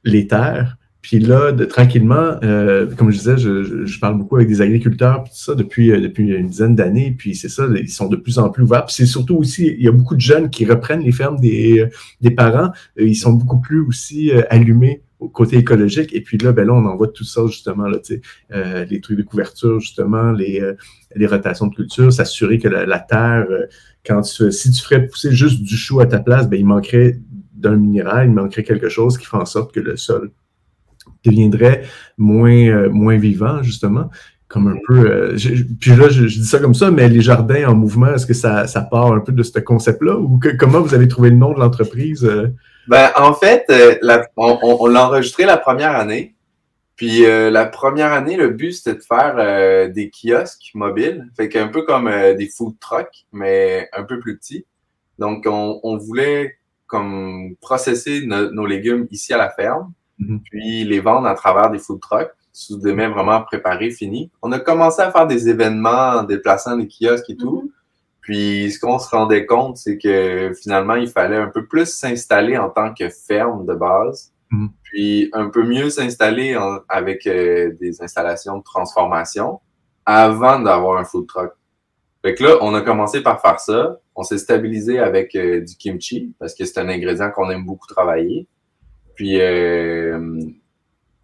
les 0.06 0.28
terres. 0.28 0.78
Puis 1.02 1.20
là, 1.20 1.52
de, 1.52 1.66
tranquillement, 1.66 2.40
euh, 2.44 2.88
comme 2.96 3.12
je 3.12 3.18
disais, 3.20 3.38
je, 3.38 4.00
parle 4.00 4.18
beaucoup 4.18 4.38
avec 4.38 4.48
des 4.48 4.62
agriculteurs, 4.62 5.24
tout 5.24 5.30
ça, 5.34 5.54
depuis, 5.54 5.92
euh, 5.92 6.02
depuis 6.02 6.30
une 6.30 6.48
dizaine 6.48 6.74
d'années. 6.74 7.14
Puis 7.16 7.36
c'est 7.36 7.48
ça, 7.48 7.68
ils 7.80 7.90
sont 7.90 8.08
de 8.08 8.16
plus 8.16 8.40
en 8.40 8.50
plus 8.50 8.64
ouverts. 8.64 8.86
Puis 8.86 8.96
c'est 8.96 9.06
surtout 9.06 9.36
aussi, 9.36 9.68
il 9.68 9.84
y 9.84 9.88
a 9.88 9.92
beaucoup 9.92 10.16
de 10.16 10.22
jeunes 10.22 10.50
qui 10.50 10.66
reprennent 10.66 11.02
les 11.02 11.12
fermes 11.12 11.40
des, 11.40 11.86
des 12.22 12.32
parents. 12.32 12.72
Euh, 13.00 13.06
ils 13.06 13.16
sont 13.16 13.34
beaucoup 13.34 13.60
plus 13.60 13.82
aussi 13.82 14.32
allumés 14.50 15.04
au 15.20 15.30
côté 15.30 15.58
écologique. 15.58 16.14
Et 16.14 16.22
puis 16.22 16.38
là, 16.38 16.52
ben 16.52 16.68
là, 16.68 16.74
on 16.74 16.86
envoie 16.86 17.08
tout 17.08 17.24
ça, 17.24 17.42
justement, 17.48 17.88
là, 17.88 17.98
euh, 18.54 18.86
les 18.86 19.02
trucs 19.02 19.18
de 19.18 19.24
couverture, 19.24 19.80
justement, 19.80 20.32
les, 20.32 20.62
euh, 20.62 20.74
les 21.16 21.28
rotations 21.28 21.68
de 21.68 21.76
culture, 21.76 22.12
s'assurer 22.12 22.60
que 22.60 22.68
la, 22.68 23.00
terre, 23.00 23.46
euh, 23.50 23.66
quand 24.06 24.24
si 24.24 24.72
tu 24.72 24.82
ferais 24.82 25.08
pousser 25.08 25.32
juste 25.32 25.62
du 25.62 25.78
chou 25.78 26.00
à 26.00 26.06
ta 26.06 26.20
place, 26.20 26.50
ben, 26.50 26.60
il 26.60 26.66
manquerait 26.66 27.20
d'un 27.68 27.78
minéral, 27.78 28.28
il 28.28 28.34
manquerait 28.34 28.64
quelque 28.64 28.90
chose 28.90 29.18
qui 29.18 29.26
fait 29.26 29.38
en 29.38 29.46
sorte 29.46 29.74
que 29.74 29.80
le 29.80 29.98
sol 29.98 30.32
deviendrait 31.24 31.84
moins, 32.18 32.88
moins 32.90 33.18
vivant, 33.18 33.62
justement 33.64 34.10
comme 34.48 34.68
un 34.68 34.78
peu. 34.88 35.36
puis 35.80 35.96
là, 35.96 36.08
je, 36.08 36.26
dis 36.26 36.46
ça 36.46 36.60
comme 36.60 36.76
ça, 36.76 36.92
mais 36.92 37.10
les 37.10 37.22
jardins 37.22 37.68
en 37.68 37.76
mouvement, 37.76 38.14
est-ce 38.14 38.28
que 38.28 38.36
ça, 38.36 38.68
ça 38.68 38.82
part 38.82 39.12
un 39.12 39.20
peu 39.20 39.32
de 39.32 39.42
ce 39.42 39.60
concept-là 39.60 40.18
ou 40.18 40.40
comment 40.60 40.82
vous 40.82 40.94
avez 40.94 41.08
trouvé 41.08 41.32
le 41.32 41.36
nom 41.36 41.52
de 41.54 41.60
l'entreprise? 41.60 42.30
Ben, 42.88 43.12
en 43.16 43.34
fait, 43.34 43.66
euh, 43.70 43.96
on, 44.38 44.88
l'a 44.88 45.08
enregistré 45.08 45.46
la 45.46 45.58
première 45.58 45.96
année. 45.96 46.36
Puis 46.96 47.26
euh, 47.26 47.50
la 47.50 47.66
première 47.66 48.14
année, 48.14 48.38
le 48.38 48.50
but, 48.50 48.72
c'était 48.72 48.98
de 48.98 49.04
faire 49.04 49.36
euh, 49.38 49.90
des 49.90 50.10
kiosques 50.10 50.72
mobiles. 50.76 51.28
Fait 51.36 51.50
qu'un 51.50 51.68
peu 51.68 51.82
comme 51.82 52.10
des 52.38 52.48
food 52.48 52.76
trucks, 52.80 53.26
mais 53.34 53.90
un 53.94 54.04
peu 54.04 54.20
plus 54.20 54.38
petits. 54.38 54.66
Donc, 55.18 55.46
on, 55.48 55.98
voulait 55.98 56.58
comme 56.88 57.56
processer 57.62 58.26
nos 58.26 58.66
légumes 58.66 59.08
ici 59.12 59.34
à 59.34 59.38
la 59.38 59.50
ferme, 59.50 59.92
mm-hmm. 60.20 60.40
puis 60.44 60.84
les 60.84 61.00
vendre 61.00 61.28
à 61.28 61.34
travers 61.34 61.70
des 61.70 61.80
food 61.80 62.00
trucks 62.00 62.32
sous 62.54 62.78
des 62.78 62.94
mains 62.94 63.10
vraiment 63.10 63.42
préparés, 63.42 63.92
finis. 63.92 64.32
On 64.42 64.52
a 64.52 64.60
commencé 64.60 65.02
à 65.02 65.12
faire 65.12 65.28
des 65.28 65.50
événements 65.50 66.20
en 66.20 66.24
déplaçant 66.24 66.78
des 66.78 66.88
kiosques 66.88 67.30
et 67.30 67.36
tout. 67.36 67.64
Mm-hmm. 67.66 67.72
Puis 68.26 68.72
ce 68.72 68.80
qu'on 68.80 68.98
se 68.98 69.08
rendait 69.08 69.46
compte, 69.46 69.78
c'est 69.78 70.00
que 70.00 70.52
finalement, 70.60 70.96
il 70.96 71.10
fallait 71.10 71.38
un 71.38 71.50
peu 71.50 71.68
plus 71.68 71.86
s'installer 71.86 72.58
en 72.58 72.72
tant 72.72 72.92
que 72.92 73.08
ferme 73.08 73.68
de 73.68 73.76
base, 73.76 74.34
mhm. 74.50 74.70
puis 74.82 75.30
un 75.34 75.50
peu 75.52 75.64
mieux 75.64 75.92
s'installer 75.92 76.58
avec 76.90 77.28
euh, 77.28 77.76
des 77.80 78.02
installations 78.02 78.58
de 78.58 78.64
transformation 78.64 79.60
avant 80.08 80.60
d'avoir 80.60 80.98
un 80.98 81.04
food 81.04 81.28
truck. 81.28 81.52
Fait 82.24 82.34
que 82.34 82.44
là, 82.44 82.58
on 82.62 82.74
a 82.74 82.82
commencé 82.82 83.22
par 83.22 83.40
faire 83.42 83.60
ça. 83.60 84.00
On 84.16 84.24
s'est 84.24 84.38
stabilisé 84.38 85.00
avec 85.00 85.36
euh, 85.36 85.62
du 85.62 85.76
kimchi 85.76 86.34
parce 86.40 86.56
que 86.56 86.66
c'est 86.66 86.80
un 86.80 86.88
ingrédient 86.88 87.32
qu'on 87.32 87.50
aime 87.50 87.66
beaucoup 87.66 87.88
travailler. 87.88 88.48
Puis 89.16 89.42
euh, 89.42 90.40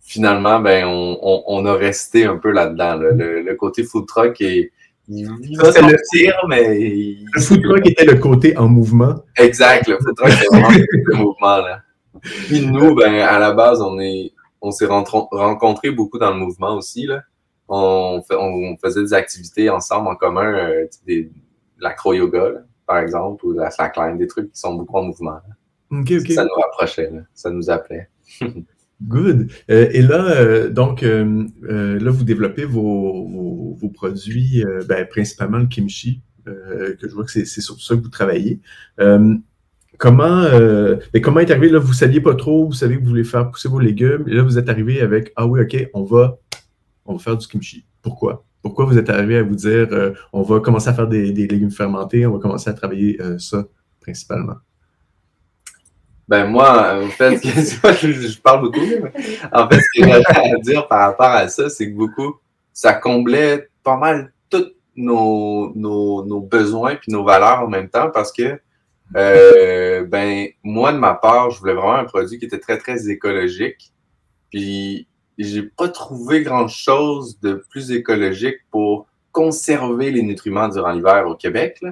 finalement, 0.02 0.60
ben 0.60 0.86
on, 0.86 1.44
on, 1.48 1.66
a 1.66 1.74
resté 1.74 2.26
un 2.26 2.38
peu 2.38 2.52
là-dedans. 2.52 2.96
Le, 2.98 3.42
le, 3.42 3.56
côté 3.56 3.84
food 3.84 4.08
truck 4.08 4.42
est 4.42 4.72
il 5.08 5.26
va 5.58 5.72
le, 5.82 6.48
mais. 6.48 7.18
Le 7.34 7.42
food 7.42 7.62
truck 7.64 7.86
était 7.86 8.06
le 8.06 8.16
côté 8.16 8.58
en 8.58 8.68
mouvement. 8.68 9.16
Exact, 9.36 9.88
le 9.88 9.98
food 9.98 10.16
truck 10.16 10.32
était 10.32 10.48
vraiment 10.48 10.70
le 10.70 11.16
mouvement, 11.16 11.58
là. 11.58 11.82
Puis 12.22 12.66
nous, 12.66 12.96
ben, 12.96 13.16
à 13.16 13.40
la 13.40 13.52
base, 13.52 13.82
on 13.82 14.00
est, 14.00 14.32
on 14.62 14.72
s'est 14.72 14.86
rencontrés 14.86 15.92
beaucoup 15.92 16.20
dans 16.20 16.32
le 16.32 16.38
mouvement 16.38 16.76
aussi, 16.76 17.08
là. 17.08 17.24
On, 17.68 18.22
on 18.30 18.78
faisait 18.78 19.02
des 19.02 19.14
activités 19.14 19.70
ensemble 19.70 20.10
en 20.10 20.16
commun, 20.16 20.54
euh, 20.54 20.86
des, 21.08 21.32
l'acro-yoga, 21.80 22.64
par 22.86 23.00
exemple, 23.00 23.46
ou 23.46 23.54
la 23.54 23.72
slackline, 23.72 24.18
des 24.18 24.28
trucs 24.28 24.52
qui 24.52 24.60
sont 24.60 24.76
beaucoup 24.76 24.98
en 24.98 25.04
mouvement. 25.04 25.40
Ça 26.34 26.44
nous 26.44 26.62
rapprochait, 26.62 27.10
là. 27.10 27.22
ça 27.34 27.50
nous 27.50 27.70
appelait. 27.70 28.10
Good. 29.04 29.52
Euh, 29.70 29.90
et 29.92 30.02
là, 30.02 30.32
euh, 30.32 30.70
donc, 30.70 31.04
euh, 31.04 31.48
là, 31.62 32.12
vous 32.12 32.24
développez 32.24 32.66
vos, 32.66 33.76
vos, 33.76 33.90
produits, 33.90 34.64
ben, 34.88 35.06
principalement 35.08 35.58
le 35.58 35.66
kimchi, 35.66 36.22
que 36.46 36.98
je 37.02 37.14
vois 37.14 37.24
que 37.24 37.32
c'est 37.32 37.46
sur 37.46 37.80
ça 37.82 37.96
que 37.96 38.02
vous 38.02 38.10
travaillez. 38.10 38.60
comment, 39.98 40.48
mais 41.14 41.22
comment 41.22 41.40
est 41.40 41.52
arrivé, 41.52 41.70
là, 41.70 41.80
vous 41.80 41.94
saviez 41.94 42.22
pas 42.22 42.36
trop, 42.36 42.68
vous 42.68 42.74
savez 42.74 42.96
que 42.96 43.02
vous 43.02 43.10
voulez 43.10 43.24
faire 43.24 43.50
pousser 43.50 43.70
vos 43.70 43.80
légumes, 43.80 44.24
et 44.28 44.34
là, 44.34 44.44
vous 44.44 44.58
êtes 44.58 44.70
arrivé 44.70 45.02
avec, 45.02 45.34
ah 45.36 45.46
oui, 45.46 45.62
OK, 45.62 45.90
on 45.94 46.04
va, 46.04 46.40
on 47.06 47.14
va 47.14 47.20
faire 47.20 47.38
du 47.38 47.48
kimchi. 47.48 47.86
Pourquoi? 48.02 48.46
Pourquoi 48.62 48.86
vous 48.86 48.98
êtes 48.98 49.10
arrivé 49.10 49.38
à 49.38 49.44
vous 49.44 49.56
dire, 49.56 49.88
on 50.34 50.44
va 50.44 50.60
commencer 50.60 50.90
à 50.90 50.94
faire 50.94 51.08
des, 51.08 51.32
légumes 51.32 51.72
fermentés, 51.72 52.26
on 52.26 52.34
va 52.34 52.40
commencer 52.40 52.70
à 52.70 52.74
travailler 52.74 53.20
ça 53.40 53.66
principalement? 54.02 54.58
Ben 56.28 56.46
moi, 56.46 56.96
en 57.04 57.08
fait, 57.10 57.38
je, 57.44 58.40
parle 58.40 58.62
beaucoup, 58.62 58.80
mais 58.80 59.12
en 59.52 59.68
fait, 59.68 59.80
ce 59.82 60.02
que 60.02 60.08
j'ai 60.08 60.14
à 60.14 60.60
dire 60.62 60.88
par 60.88 61.10
rapport 61.10 61.26
à 61.26 61.50
ça, 61.50 61.70
c'est 61.70 61.92
que 61.92 61.96
beaucoup, 61.98 62.36
ça 62.72 62.94
comblait 62.94 63.68
pas 63.84 63.98
mal 63.98 64.32
tous 64.50 64.72
nos, 64.96 65.74
nos, 65.76 66.26
nos 66.26 66.40
besoins 66.40 66.96
puis 66.96 67.12
nos 67.12 67.24
valeurs 67.24 67.62
en 67.64 67.68
même 67.68 67.90
temps 67.90 68.10
parce 68.12 68.32
que 68.32 68.60
euh, 69.18 70.06
ben 70.06 70.48
moi 70.64 70.94
de 70.94 70.98
ma 70.98 71.16
part, 71.16 71.52
je 71.52 71.60
voulais 71.60 71.74
vraiment 71.74 71.96
un 71.96 72.06
produit 72.06 72.40
qui 72.40 72.46
était 72.46 72.60
très 72.60 72.78
très 72.78 73.10
écologique. 73.10 73.92
Puis 74.50 75.08
j'ai 75.44 75.64
pas 75.64 75.90
trouvé 75.90 76.44
grand 76.44 76.68
chose 76.68 77.40
de 77.42 77.64
plus 77.70 77.92
écologique 77.92 78.58
pour 78.70 79.08
conserver 79.32 80.12
les 80.12 80.24
nutriments 80.24 80.68
durant 80.68 80.92
l'hiver 80.92 81.26
au 81.28 81.36
Québec. 81.36 81.78
Là 81.82 81.92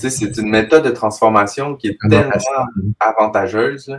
c'est 0.00 0.36
une 0.38 0.48
méthode 0.48 0.84
de 0.84 0.90
transformation 0.90 1.76
qui 1.76 1.88
est 1.88 1.98
tellement 2.08 2.66
avantageuse, 3.00 3.98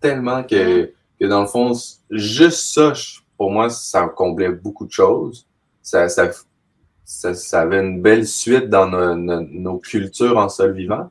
tellement 0.00 0.42
que, 0.42 0.92
que, 1.18 1.26
dans 1.26 1.42
le 1.42 1.46
fond, 1.46 1.72
juste 2.10 2.72
ça, 2.72 2.92
pour 3.36 3.50
moi, 3.50 3.70
ça 3.70 4.06
comblait 4.08 4.50
beaucoup 4.50 4.86
de 4.86 4.92
choses. 4.92 5.46
Ça, 5.82 6.08
ça, 6.08 6.30
ça, 7.04 7.60
avait 7.60 7.80
une 7.80 8.02
belle 8.02 8.26
suite 8.26 8.68
dans 8.68 8.86
nos, 8.86 9.78
cultures 9.78 10.38
en 10.38 10.48
sol 10.48 10.72
vivant. 10.72 11.10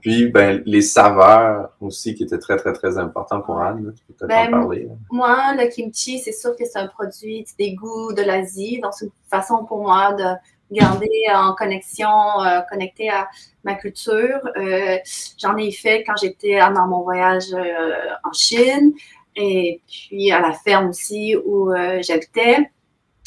Puis, 0.00 0.28
ben, 0.28 0.62
les 0.66 0.82
saveurs 0.82 1.70
aussi 1.80 2.14
qui 2.14 2.24
étaient 2.24 2.38
très, 2.38 2.56
très, 2.56 2.72
très 2.72 2.98
importants 2.98 3.40
pour 3.40 3.60
Anne. 3.60 3.94
tu 3.96 4.04
peux 4.04 4.26
peut-être 4.26 4.48
en 4.48 4.50
ben, 4.50 4.50
parler. 4.50 4.88
Moi, 5.10 5.54
le 5.56 5.68
kimchi, 5.74 6.18
c'est 6.18 6.32
sûr 6.32 6.56
que 6.56 6.64
c'est 6.64 6.78
un 6.78 6.88
produit 6.88 7.46
des 7.58 7.74
goûts 7.74 8.12
de 8.12 8.22
l'Asie. 8.22 8.80
Donc, 8.80 8.92
c'est 8.94 9.06
une 9.06 9.12
façon 9.30 9.64
pour 9.64 9.82
moi 9.82 10.12
de 10.14 10.24
garder 10.70 11.10
en 11.32 11.54
connexion, 11.54 12.08
euh, 12.42 12.60
connecté 12.70 13.08
à 13.08 13.28
ma 13.62 13.74
culture. 13.74 14.40
Euh, 14.56 14.98
j'en 15.38 15.56
ai 15.56 15.70
fait 15.72 16.04
quand 16.04 16.16
j'étais 16.20 16.58
dans 16.58 16.86
mon 16.86 17.02
voyage 17.02 17.52
euh, 17.52 17.94
en 18.24 18.32
Chine 18.32 18.92
et 19.36 19.80
puis 19.88 20.30
à 20.32 20.40
la 20.40 20.52
ferme 20.52 20.88
aussi 20.88 21.36
où 21.36 21.72
j'habitais. 22.00 22.70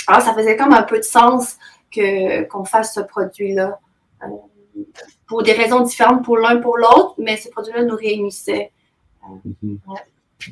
Alors, 0.07 0.21
ça 0.21 0.33
faisait 0.33 0.55
comme 0.55 0.71
un 0.73 0.83
peu 0.83 0.99
de 0.99 1.03
sens 1.03 1.57
que, 1.91 2.43
qu'on 2.43 2.63
fasse 2.63 2.93
ce 2.93 3.01
produit-là. 3.01 3.77
Pour 5.27 5.43
des 5.43 5.53
raisons 5.53 5.81
différentes 5.81 6.23
pour 6.23 6.37
l'un 6.37 6.57
pour 6.57 6.77
l'autre, 6.77 7.15
mais 7.17 7.37
ce 7.37 7.49
produit-là 7.49 7.83
nous 7.83 7.95
réunissait. 7.95 8.71
Mm-hmm. 9.45 9.77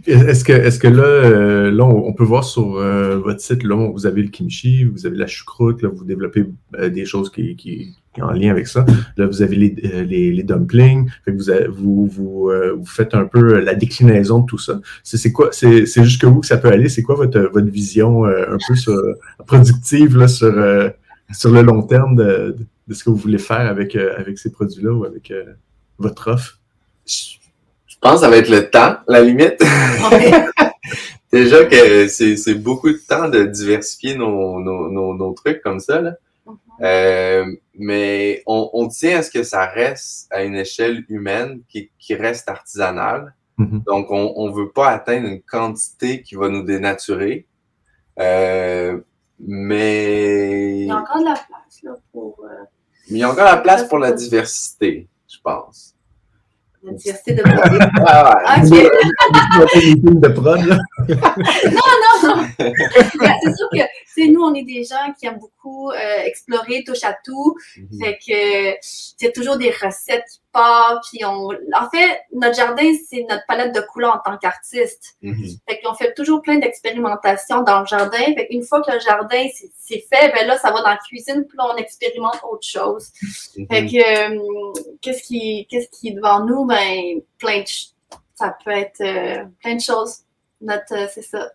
Est-ce 0.07 0.43
que, 0.43 0.51
est 0.51 0.79
que 0.81 0.87
là, 0.87 1.03
euh, 1.03 1.71
là 1.71 1.85
on, 1.85 2.11
peut 2.13 2.23
voir 2.23 2.43
sur 2.43 2.77
euh, 2.77 3.17
votre 3.17 3.39
site, 3.39 3.63
là, 3.63 3.75
vous 3.75 4.05
avez 4.05 4.23
le 4.23 4.29
kimchi, 4.29 4.83
vous 4.83 5.05
avez 5.05 5.15
la 5.15 5.27
choucroute, 5.27 5.81
là, 5.83 5.89
vous 5.89 6.03
développez 6.03 6.45
euh, 6.77 6.89
des 6.89 7.05
choses 7.05 7.31
qui, 7.31 7.55
qui, 7.55 7.93
en 8.19 8.31
lien 8.31 8.49
avec 8.49 8.67
ça. 8.67 8.85
Là, 9.17 9.27
vous 9.27 9.41
avez 9.41 9.55
les, 9.55 10.31
les, 10.31 10.43
dumplings, 10.43 11.09
vous, 11.27 12.07
vous, 12.07 12.51
vous, 12.77 12.85
faites 12.85 13.13
un 13.13 13.25
peu 13.25 13.59
la 13.59 13.75
déclinaison 13.75 14.39
de 14.39 14.45
tout 14.45 14.57
ça. 14.57 14.79
C'est 15.03 15.31
quoi, 15.31 15.49
c'est 15.51 15.85
jusqu'à 15.85 16.27
où 16.27 16.39
que 16.39 16.47
ça 16.47 16.57
peut 16.57 16.69
aller? 16.69 16.89
C'est 16.89 17.03
quoi 17.03 17.15
votre, 17.15 17.39
votre 17.53 17.69
vision 17.69 18.25
un 18.25 18.57
peu 18.67 18.75
sur, 18.75 18.97
productive 19.45 20.17
là, 20.17 20.29
sur, 20.29 20.53
sur 21.33 21.51
le 21.51 21.61
long 21.61 21.81
terme 21.83 22.15
de, 22.15 22.55
de, 22.87 22.93
ce 22.93 23.03
que 23.03 23.09
vous 23.09 23.15
voulez 23.15 23.37
faire 23.37 23.67
avec, 23.67 23.95
avec 23.95 24.37
ces 24.37 24.51
produits-là 24.51 24.91
ou 24.91 25.05
avec 25.05 25.33
votre 25.97 26.31
offre? 26.31 26.59
Je 27.05 28.01
pense 28.01 28.15
que 28.15 28.19
ça 28.19 28.29
va 28.29 28.37
être 28.37 28.49
le 28.49 28.69
temps, 28.69 28.97
la 29.07 29.21
limite. 29.21 29.61
Déjà 31.31 31.65
que 31.65 32.07
c'est 32.07 32.55
beaucoup 32.55 32.89
de 32.89 32.99
temps 33.07 33.29
de 33.29 33.43
diversifier 33.43 34.15
nos, 34.15 34.59
nos, 34.59 35.13
nos, 35.13 35.33
trucs 35.33 35.61
comme 35.61 35.79
ça. 35.79 36.01
Là. 36.01 36.15
Mhm. 36.45 36.57
Euh, 36.81 37.45
mais 37.77 38.43
on, 38.45 38.69
on, 38.73 38.87
tient 38.87 39.19
à 39.19 39.23
ce 39.23 39.31
que 39.31 39.43
ça 39.43 39.65
reste 39.65 40.27
à 40.31 40.43
une 40.43 40.55
échelle 40.55 41.03
humaine 41.09 41.61
qui, 41.67 41.89
qui 41.99 42.15
reste 42.15 42.47
artisanale. 42.47 43.33
Mhm. 43.57 43.83
Donc, 43.85 44.11
on 44.11 44.49
ne 44.49 44.53
veut 44.53 44.71
pas 44.71 44.89
atteindre 44.89 45.27
une 45.27 45.41
quantité 45.41 46.21
qui 46.21 46.35
va 46.35 46.49
nous 46.49 46.63
dénaturer. 46.63 47.47
Euh, 48.19 48.99
mais... 49.39 50.81
Il 50.81 50.87
y 50.87 50.91
a 50.91 50.97
encore 50.97 51.19
de 51.19 51.25
la 51.25 51.33
place 51.33 51.79
là, 51.83 51.91
pour... 52.11 52.37
Euh, 52.43 52.63
mais 53.09 53.17
il 53.17 53.21
y 53.21 53.23
a 53.23 53.31
encore 53.31 53.45
la 53.45 53.57
place 53.57 53.87
pour 53.87 53.99
la 53.99 54.11
diversité, 54.11 55.07
je 55.27 55.37
pense 55.43 55.95
la 56.85 56.93
diversité 56.93 57.33
de 57.33 57.41
produits. 57.41 57.79
Ah, 58.07 58.59
de 58.61 60.27
prod, 60.27 60.65
là. 60.65 60.77
non, 61.09 61.91
non, 62.03 62.35
non. 62.37 62.47
c'est 62.59 63.55
sûr 63.55 63.67
que 63.71 63.77
c'est 64.15 64.27
nous, 64.27 64.41
on 64.41 64.53
est 64.53 64.63
des 64.63 64.83
gens 64.83 65.13
qui 65.19 65.25
aiment 65.25 65.39
beaucoup 65.39 65.91
euh, 65.91 66.19
explorer, 66.23 66.83
touche 66.85 67.03
à 67.03 67.15
tout. 67.23 67.55
Mm 67.77 67.99
Fait 67.99 68.17
que 68.17 68.77
c'est 68.81 69.33
toujours 69.33 69.57
des 69.57 69.71
recettes 69.71 70.25
qui 70.31 70.41
partent. 70.51 71.03
Puis 71.11 71.25
on, 71.25 71.49
en 71.49 71.89
fait, 71.91 72.21
notre 72.33 72.55
jardin, 72.55 72.89
c'est 73.09 73.25
notre 73.29 73.45
palette 73.47 73.75
de 73.75 73.81
couleurs 73.81 74.15
en 74.15 74.31
tant 74.31 74.37
qu'artiste. 74.37 75.17
Mm 75.21 75.45
Fait 75.67 75.81
qu'on 75.81 75.93
fait 75.93 76.13
toujours 76.13 76.41
plein 76.41 76.57
d'expérimentations 76.57 77.61
dans 77.63 77.81
le 77.81 77.85
jardin. 77.85 78.23
Fait 78.35 78.47
qu'une 78.47 78.63
fois 78.63 78.81
que 78.81 78.91
le 78.91 78.99
jardin 78.99 79.45
c'est 79.77 80.03
fait, 80.11 80.31
ben 80.33 80.47
là, 80.47 80.57
ça 80.57 80.71
va 80.71 80.81
dans 80.81 80.89
la 80.89 80.97
cuisine. 80.97 81.45
Puis 81.47 81.57
là, 81.57 81.67
on 81.73 81.77
expérimente 81.77 82.39
autre 82.49 82.67
chose. 82.67 83.09
Mm-hmm. 83.55 83.67
Fait 83.69 83.85
que 83.85 84.35
euh, 84.35 84.73
qu'est-ce 85.01 85.23
qui, 85.23 85.67
qu'est-ce 85.69 85.89
qui 85.89 86.09
est 86.09 86.13
devant 86.13 86.45
nous? 86.45 86.65
Ben, 86.65 87.21
plein 87.37 87.59
de, 87.59 87.67
ça 88.35 88.55
peut 88.63 88.71
être 88.71 89.01
euh, 89.01 89.45
plein 89.61 89.75
de 89.75 89.81
choses 89.81 90.25
notre, 90.61 90.93
euh, 90.93 91.07
c'est 91.13 91.21
ça. 91.21 91.51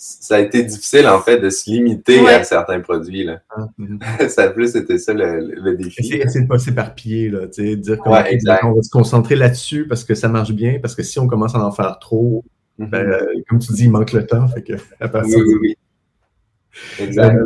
Ça 0.00 0.36
a 0.36 0.38
été 0.38 0.62
difficile, 0.62 1.08
en 1.08 1.20
fait, 1.20 1.40
de 1.40 1.50
se 1.50 1.68
limiter 1.68 2.20
à 2.28 2.44
certains 2.44 2.78
produits. 2.78 3.24
Là. 3.24 3.40
Ah, 3.50 3.66
mhm. 3.78 3.98
ça 4.28 4.44
a 4.44 4.48
plus 4.50 4.76
été 4.76 4.96
ça 4.96 5.12
le, 5.12 5.74
défi. 5.76 6.14
Essayer 6.14 6.44
de 6.44 6.48
pas 6.48 6.58
s'éparpiller, 6.58 7.30
là, 7.30 7.48
tu 7.48 7.64
sais, 7.64 7.76
dire 7.76 7.98
qu'on 7.98 8.10
va 8.10 8.82
se 8.82 8.90
concentrer 8.90 9.34
là-dessus 9.34 9.88
parce 9.88 10.04
que 10.04 10.14
ça 10.14 10.28
marche 10.28 10.52
bien, 10.52 10.78
parce 10.80 10.94
que 10.94 11.02
si 11.02 11.18
on 11.18 11.26
commence 11.26 11.56
à 11.56 11.58
en 11.58 11.72
faire 11.72 11.98
trop, 11.98 12.44
mhm. 12.78 12.90
ben, 12.90 13.10
euh, 13.10 13.26
comme 13.48 13.58
tu 13.58 13.72
dis, 13.72 13.84
il 13.84 13.90
manque 13.90 14.12
le 14.12 14.24
temps. 14.24 14.46
Fait 14.46 14.62
que, 14.62 14.74
à 15.00 15.08
partir 15.08 15.38
oui, 15.38 15.44
oui, 15.46 15.58
oui. 15.62 17.04
Exact. 17.04 17.36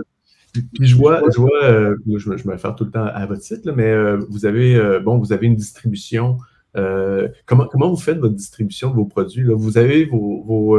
Puis 0.53 0.87
je 0.87 0.97
vois, 0.97 1.23
je 1.33 1.41
vois, 1.41 1.65
euh, 1.65 1.97
je, 2.17 2.29
me, 2.29 2.37
je 2.37 2.47
me 2.47 2.57
faire 2.59 2.75
tout 2.75 2.85
le 2.85 2.91
temps 2.91 3.07
à 3.07 3.25
votre 3.25 3.43
site, 3.43 3.65
là, 3.65 3.73
mais 3.75 3.91
euh, 3.91 4.19
vous 4.29 4.45
avez, 4.45 4.77
euh, 4.77 5.01
bon, 5.01 5.17
vous 5.19 5.33
avez 5.33 5.47
une 5.47 5.57
distribution. 5.57 6.39
Comment, 6.75 7.67
comment 7.67 7.91
vous 7.91 8.01
faites 8.01 8.19
votre 8.19 8.35
distribution 8.35 8.91
de 8.91 8.97
vos 8.97 9.05
produits? 9.05 9.45
Là? 9.45 9.55
Vous 9.55 9.79
avez 9.79 10.05
vos, 10.05 10.43
vos 10.43 10.79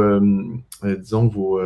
disons, 0.82 1.28
vos, 1.28 1.60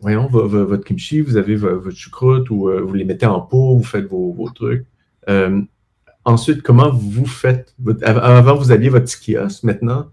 voyons, 0.00 0.26
votre 0.28 0.84
kimchi, 0.84 1.20
vous 1.20 1.36
avez 1.36 1.56
votre 1.56 1.96
choucroute 1.96 2.50
ou 2.50 2.70
vous 2.70 2.94
les 2.94 3.04
mettez 3.04 3.26
en 3.26 3.40
pot, 3.40 3.76
vous 3.76 3.84
faites 3.84 4.06
vos, 4.06 4.32
vos 4.32 4.50
trucs. 4.50 4.86
ensuite, 6.24 6.62
comment 6.62 6.90
vous 6.92 7.26
faites, 7.26 7.74
avant 8.02 8.56
vous 8.56 8.70
aviez 8.70 8.88
votre 8.88 9.06
kiosque, 9.06 9.64
maintenant, 9.64 10.06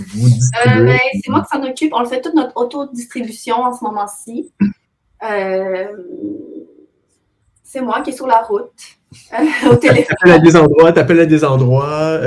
euh, 0.00 0.84
ben, 0.84 0.98
c'est 1.22 1.30
moi 1.30 1.42
qui 1.42 1.48
s'en 1.48 1.62
occupe. 1.62 1.92
On 1.92 2.00
le 2.00 2.06
fait 2.06 2.20
toute 2.20 2.34
notre 2.34 2.56
autodistribution 2.56 3.56
en 3.56 3.74
ce 3.74 3.84
moment-ci. 3.84 4.52
Euh, 5.22 5.86
c'est 7.62 7.80
moi 7.80 8.02
qui 8.02 8.10
est 8.10 8.14
sur 8.14 8.26
la 8.26 8.40
route. 8.42 8.97
Euh, 9.32 9.70
au 9.72 9.76
téléphone. 9.76 10.04
T'appelles 10.08 10.32
à 10.32 10.38
des 10.38 10.56
endroits, 10.56 10.92
t'appelles 10.92 11.20
à 11.20 11.26
des 11.26 11.44
endroits, 11.44 12.20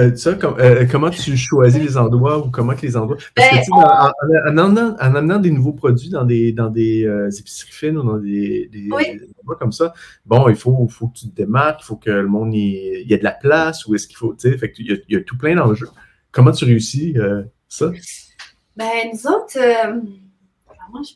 comment 0.91 1.09
tu 1.09 1.37
choisis 1.37 1.81
les 1.81 1.97
endroits 1.97 2.39
ou 2.39 2.49
comment 2.49 2.75
que 2.75 2.81
les 2.81 2.97
endroits. 2.97 3.17
Parce 3.35 3.49
que, 3.49 3.71
ben, 3.71 4.59
en, 4.59 4.75
en, 4.75 5.15
amenant, 5.15 5.39
des 5.39 5.51
nouveaux 5.51 5.73
produits 5.73 6.09
dans 6.09 6.23
des, 6.23 6.51
dans 6.51 6.69
des 6.69 7.07
épiceries 7.39 7.71
fines 7.71 7.97
ou 7.97 8.03
dans 8.03 8.17
des, 8.17 8.69
endroits 8.91 9.57
comme 9.59 9.71
ça, 9.71 9.93
bon, 10.25 10.49
il 10.49 10.55
faut, 10.55 10.87
faut 10.87 11.07
que 11.07 11.19
tu 11.19 11.29
te 11.29 11.35
démarques, 11.35 11.81
il 11.81 11.85
faut 11.85 11.97
que 11.97 12.09
le 12.09 12.27
monde 12.27 12.53
y 12.53 13.05
ait 13.09 13.17
de 13.17 13.23
la 13.23 13.31
place, 13.31 13.85
ou 13.85 13.95
est-ce 13.95 14.07
qu'il 14.07 14.17
faut, 14.17 14.33
tu 14.33 14.49
sais, 14.49 14.57
fait 14.57 14.73
il 14.79 15.03
y, 15.07 15.15
a, 15.15 15.21
tout 15.21 15.37
plein 15.37 15.55
d'enjeux. 15.55 15.89
Comment 16.31 16.51
tu 16.51 16.65
réussis 16.65 17.15
ça? 17.67 17.91
Ben, 18.75 19.09
nous 19.13 19.27
autres, 19.27 19.57
euh, 19.57 20.01
moi, 20.91 21.01
je 21.07 21.13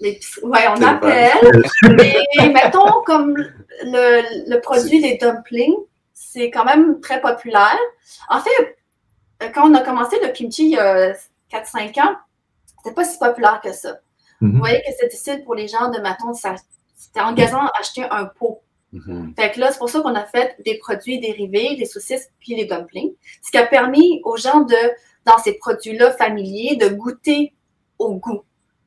les, 0.00 0.18
ouais, 0.42 0.66
on 0.76 0.82
appelle. 0.82 1.62
mais 1.96 2.24
mettons, 2.52 3.02
comme 3.04 3.36
le, 3.36 4.48
le 4.50 4.60
produit 4.60 5.00
des 5.00 5.18
dumplings, 5.18 5.76
c'est 6.12 6.50
quand 6.50 6.64
même 6.64 7.00
très 7.00 7.20
populaire. 7.20 7.78
En 8.28 8.40
fait, 8.40 8.76
euh, 9.42 9.48
quand 9.54 9.70
on 9.70 9.74
a 9.74 9.80
commencé 9.80 10.18
le 10.22 10.28
kimchi 10.32 10.64
il 10.64 10.70
y 10.70 10.78
a 10.78 11.12
4-5 11.52 12.00
ans, 12.00 12.16
c'était 12.78 12.94
pas 12.94 13.04
si 13.04 13.18
populaire 13.18 13.60
que 13.62 13.72
ça. 13.72 13.98
Mm-hmm. 14.40 14.52
Vous 14.52 14.58
voyez 14.58 14.78
que 14.78 14.92
c'est 14.98 15.08
difficile 15.08 15.44
pour 15.44 15.54
les 15.54 15.68
gens 15.68 15.90
de, 15.90 15.98
mettons, 16.00 16.32
c'était 16.32 17.20
engageant 17.20 17.64
d'acheter 17.76 18.04
un 18.10 18.24
pot. 18.24 18.62
Mm-hmm. 18.94 19.34
Fait 19.36 19.52
que 19.52 19.60
là, 19.60 19.70
c'est 19.70 19.78
pour 19.78 19.90
ça 19.90 20.00
qu'on 20.00 20.14
a 20.14 20.24
fait 20.24 20.56
des 20.64 20.78
produits 20.78 21.20
dérivés, 21.20 21.76
les 21.76 21.86
saucisses 21.86 22.28
puis 22.40 22.54
les 22.54 22.64
dumplings. 22.64 23.12
Ce 23.42 23.50
qui 23.50 23.58
a 23.58 23.66
permis 23.66 24.20
aux 24.24 24.36
gens 24.36 24.60
de 24.60 24.76
dans 25.26 25.36
ces 25.38 25.52
produits-là 25.54 26.12
familiers, 26.12 26.76
de 26.76 26.88
goûter 26.88 27.52
au 27.98 28.14
goût 28.14 28.42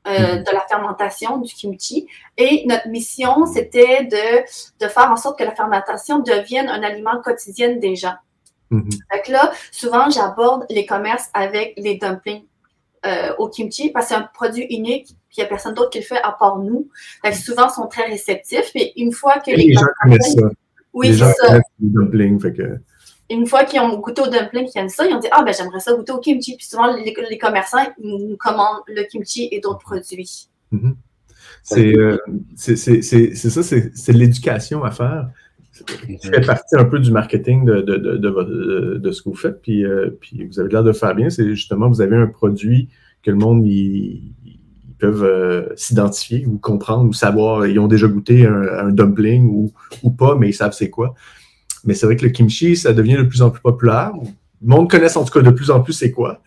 euh, 0.05 0.35
mhm. 0.35 0.43
de 0.43 0.51
la 0.51 0.61
fermentation 0.67 1.37
du 1.37 1.53
kimchi. 1.53 2.07
Et 2.37 2.65
notre 2.67 2.89
mission, 2.89 3.45
c'était 3.45 4.03
de, 4.03 4.87
faire 4.87 5.09
en 5.09 5.15
sorte 5.15 5.39
que 5.39 5.45
la 5.45 5.55
fermentation 5.55 6.19
devienne 6.19 6.67
un 6.67 6.83
aliment 6.83 7.21
quotidien 7.21 7.77
des 7.77 7.95
gens. 7.95 8.15
Mhm. 8.69 8.89
Donc 8.89 9.27
là, 9.29 9.51
souvent, 9.71 10.09
j'aborde 10.09 10.65
les 10.69 10.85
commerces 10.85 11.29
avec 11.33 11.73
les 11.77 11.95
dumplings 11.95 12.43
euh, 13.05 13.33
au 13.37 13.47
kimchi 13.47 13.91
parce 13.91 14.07
que 14.07 14.13
c'est 14.13 14.19
un 14.19 14.29
produit 14.33 14.65
unique, 14.69 15.07
puis 15.29 15.37
il 15.37 15.39
n'y 15.39 15.45
a 15.45 15.47
personne 15.47 15.73
d'autre 15.73 15.91
qui 15.91 15.99
le 15.99 16.03
fait 16.05 16.21
à 16.21 16.33
part 16.33 16.59
nous. 16.59 16.89
Donc, 17.23 17.33
souvent, 17.33 17.67
ils 17.69 17.73
sont 17.73 17.87
très 17.87 18.05
réceptifs. 18.05 18.71
Mais 18.75 18.91
une 18.97 19.13
fois 19.13 19.39
que 19.39 19.51
les, 19.51 19.71
gens 19.71 19.81
connaissent 20.01 20.35
ça. 20.35 20.49
Oui, 20.91 21.17
c'est 21.17 21.33
ça. 21.33 21.59
Les 21.79 21.89
dumplings, 21.89 22.41
fait 22.41 22.53
que 22.53 22.77
une 23.29 23.47
fois 23.47 23.63
qu'ils 23.63 23.79
ont 23.79 23.97
goûté 23.99 24.21
au 24.21 24.27
dumpling, 24.27 24.65
qu'ils 24.65 24.81
aiment 24.81 24.89
ça, 24.89 25.05
ils 25.05 25.13
ont 25.13 25.19
dit 25.19 25.27
Ah, 25.31 25.43
ben 25.43 25.53
j'aimerais 25.53 25.79
ça 25.79 25.93
goûter 25.93 26.11
au 26.11 26.19
kimchi. 26.19 26.55
Puis 26.57 26.65
souvent, 26.65 26.93
les, 26.95 27.37
commerçants 27.37 27.85
nous 28.01 28.35
commandent 28.37 28.81
le 28.87 29.03
kimchi 29.03 29.47
et 29.51 29.59
d'autres 29.59 29.79
produits. 29.79 30.49
Mm-hmm. 30.73 30.93
Euh, 31.77 32.17
c'est 32.55 32.75
ça, 32.75 33.63
c'est 33.63 34.11
l'éducation 34.11 34.83
à 34.83 34.91
faire. 34.91 35.29
Ça 35.71 36.29
fait 36.29 36.45
partie 36.45 36.75
un 36.75 36.85
peu 36.85 36.99
du 36.99 37.11
marketing 37.11 37.65
de, 37.65 37.81
de, 37.81 37.97
de, 37.97 38.97
de 38.97 39.11
ce 39.11 39.21
que 39.21 39.29
vous 39.29 39.35
faites. 39.35 39.61
Puis, 39.61 39.83
euh, 39.85 40.11
puis 40.19 40.45
vous 40.45 40.59
avez 40.59 40.69
l'air 40.69 40.83
de 40.83 40.91
faire 40.91 41.15
bien. 41.15 41.29
C'est 41.29 41.47
justement, 41.49 41.89
vous 41.89 42.01
avez 42.01 42.15
un 42.15 42.27
produit 42.27 42.89
que 43.23 43.31
le 43.31 43.37
monde, 43.37 43.65
ils, 43.65 44.33
peuvent 44.99 45.23
euh, 45.23 45.67
s'identifier 45.75 46.45
ou 46.45 46.57
comprendre 46.57 47.09
ou 47.09 47.13
savoir. 47.13 47.65
Ils 47.65 47.79
ont 47.79 47.87
déjà 47.87 48.07
goûté 48.07 48.45
un, 48.45 48.87
un 48.87 48.89
dumpling 48.89 49.47
ou, 49.47 49.73
ou 50.03 50.11
pas, 50.11 50.35
mais 50.35 50.49
ils 50.49 50.53
savent 50.53 50.73
c'est 50.73 50.89
quoi. 50.89 51.15
Mais 51.83 51.93
c'est 51.93 52.05
vrai 52.05 52.15
que 52.15 52.25
le 52.25 52.31
kimchi, 52.31 52.75
ça 52.75 52.93
devient 52.93 53.17
de 53.17 53.23
plus 53.23 53.41
en 53.41 53.49
plus 53.49 53.61
populaire. 53.61 54.11
Le 54.61 54.67
monde 54.67 54.89
connaît 54.89 55.15
en 55.17 55.25
tout 55.25 55.33
cas 55.33 55.41
de 55.41 55.51
plus 55.51 55.69
en 55.69 55.81
plus 55.81 55.93
c'est 55.93 56.11
quoi. 56.11 56.41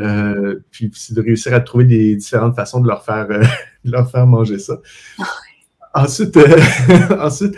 Euh, 0.00 0.60
puis 0.70 0.90
c'est 0.94 1.14
de 1.14 1.20
réussir 1.20 1.54
à 1.54 1.60
trouver 1.60 1.84
des 1.84 2.16
différentes 2.16 2.54
façons 2.54 2.80
de 2.80 2.86
leur 2.86 3.04
faire, 3.04 3.26
euh, 3.30 3.42
leur 3.84 4.10
faire 4.10 4.26
manger 4.26 4.58
ça. 4.58 4.80
Ensuite, 5.94 6.36
euh, 6.36 6.56
ensuite 7.20 7.54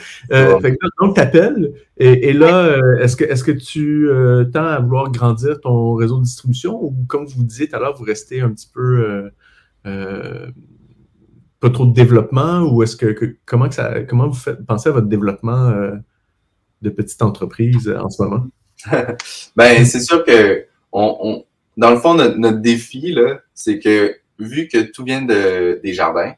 donc 1.00 1.14
tu 1.14 1.20
appelles 1.20 1.72
et, 1.96 2.32
là, 2.32 2.76
est-ce 3.00 3.14
que, 3.14 3.24
est 3.24 3.44
que 3.44 3.52
tu 3.52 4.08
tends 4.52 4.66
à 4.66 4.80
vouloir 4.80 5.12
grandir 5.12 5.60
ton 5.60 5.94
réseau 5.94 6.18
de 6.18 6.24
distribution 6.24 6.82
ou 6.82 6.92
comme 7.06 7.26
vous 7.26 7.44
disiez 7.44 7.68
tout 7.68 7.76
à 7.76 7.78
l'heure, 7.78 7.96
vous 7.96 8.04
restez 8.04 8.40
un 8.40 8.50
petit 8.50 8.68
peu 8.72 9.30
pas 9.84 11.70
trop 11.70 11.86
de 11.86 11.94
développement 11.94 12.62
ou 12.62 12.82
est-ce 12.82 12.96
que, 12.96 13.36
comment 13.46 13.68
que 13.68 13.74
ça 13.74 14.02
comment 14.02 14.26
vous 14.26 14.34
faites 14.34 14.66
penser 14.66 14.88
à 14.88 14.92
votre 14.92 15.06
développement 15.06 15.72
de 16.84 16.90
petites 16.90 17.22
entreprises 17.22 17.88
euh, 17.88 17.98
en 17.98 18.10
ce 18.10 18.22
moment? 18.22 18.46
ben, 19.56 19.84
c'est 19.84 20.00
sûr 20.00 20.24
que 20.24 20.66
on, 20.92 21.44
dans 21.76 21.90
le 21.90 21.96
fond, 21.96 22.14
notre, 22.14 22.58
défi, 22.58 23.16
c'est 23.52 23.80
que 23.80 24.16
vu 24.38 24.68
que 24.68 24.82
tout 24.82 25.02
vient 25.02 25.22
de, 25.22 25.80
des 25.82 25.92
jardins, 25.92 26.34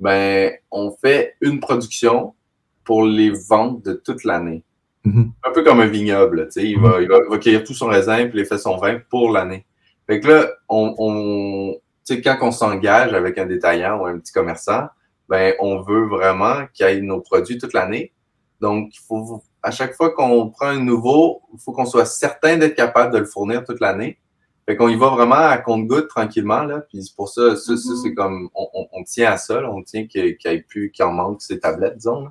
ben, 0.00 0.52
on 0.72 0.90
fait 0.90 1.34
une 1.40 1.60
production 1.60 2.34
pour 2.82 3.04
les 3.04 3.30
ventes 3.30 3.84
de 3.84 3.92
toute 3.92 4.24
l'année. 4.24 4.64
Mm-hmm. 5.04 5.30
Un 5.44 5.52
peu 5.52 5.62
comme 5.62 5.80
un 5.80 5.86
vignoble, 5.86 6.46
tu 6.46 6.60
sais, 6.60 6.68
il, 6.68 6.80
va, 6.80 7.00
il, 7.00 7.08
va, 7.08 7.38
cueillir 7.38 7.62
tout 7.62 7.74
son 7.74 7.86
raisin 7.86 8.26
puis 8.26 8.40
il 8.40 8.46
fait 8.46 8.58
son 8.58 8.76
vin 8.78 9.00
pour 9.10 9.30
l'année. 9.30 9.64
Fait 10.06 10.18
que 10.18 10.28
là, 10.28 10.48
on, 10.68 10.94
on 10.98 11.80
quand 12.16 12.38
on 12.40 12.50
s'engage 12.50 13.12
avec 13.12 13.38
un 13.38 13.46
détaillant 13.46 14.00
ou 14.00 14.06
un 14.06 14.18
petit 14.18 14.32
commerçant, 14.32 14.88
ben, 15.28 15.54
on 15.60 15.82
veut 15.82 16.06
vraiment 16.06 16.66
qu'il 16.72 16.86
ait 16.86 17.00
nos 17.00 17.20
produits 17.20 17.58
toute 17.58 17.74
l'année. 17.74 18.12
Donc, 18.60 18.94
il 18.94 19.00
faut 19.06 19.42
à 19.62 19.70
chaque 19.70 19.94
fois 19.94 20.10
qu'on 20.10 20.50
prend 20.50 20.66
un 20.66 20.80
nouveau, 20.80 21.42
il 21.52 21.58
faut 21.60 21.72
qu'on 21.72 21.86
soit 21.86 22.04
certain 22.04 22.56
d'être 22.56 22.74
capable 22.74 23.12
de 23.12 23.18
le 23.18 23.24
fournir 23.24 23.64
toute 23.64 23.80
l'année. 23.80 24.18
Fait 24.66 24.76
qu'on 24.76 24.88
y 24.88 24.96
va 24.96 25.08
vraiment 25.08 25.34
à 25.34 25.56
compte-goutte 25.58 26.08
tranquillement, 26.08 26.62
là. 26.62 26.80
Puis 26.80 27.12
pour 27.16 27.28
ça, 27.30 27.56
ça, 27.56 27.72
mm-hmm. 27.72 28.02
c'est 28.02 28.14
comme, 28.14 28.50
on, 28.54 29.02
tient 29.04 29.32
à 29.32 29.36
ça, 29.38 29.62
on 29.70 29.82
tient 29.82 30.06
qu'il 30.06 30.36
n'y 30.44 30.52
ait 30.52 30.60
plus, 30.60 30.90
qu'il 30.90 31.04
en 31.04 31.12
manque 31.12 31.40
ces 31.40 31.58
tablettes, 31.58 31.96
disons. 31.96 32.28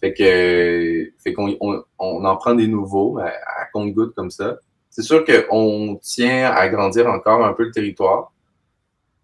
Fait 0.00 0.12
que, 0.12 1.12
fait 1.22 1.32
qu'on 1.32 1.56
on, 1.60 2.24
en 2.24 2.36
prend 2.36 2.54
des 2.54 2.66
nouveaux 2.66 3.18
à, 3.18 3.30
compte-goutte 3.72 4.14
comme 4.14 4.30
ça. 4.30 4.58
C'est 4.90 5.02
sûr 5.02 5.24
qu'on 5.24 5.98
tient 6.02 6.50
à 6.50 6.68
grandir 6.68 7.06
encore 7.08 7.44
un 7.44 7.52
peu 7.52 7.64
le 7.64 7.70
territoire. 7.70 8.32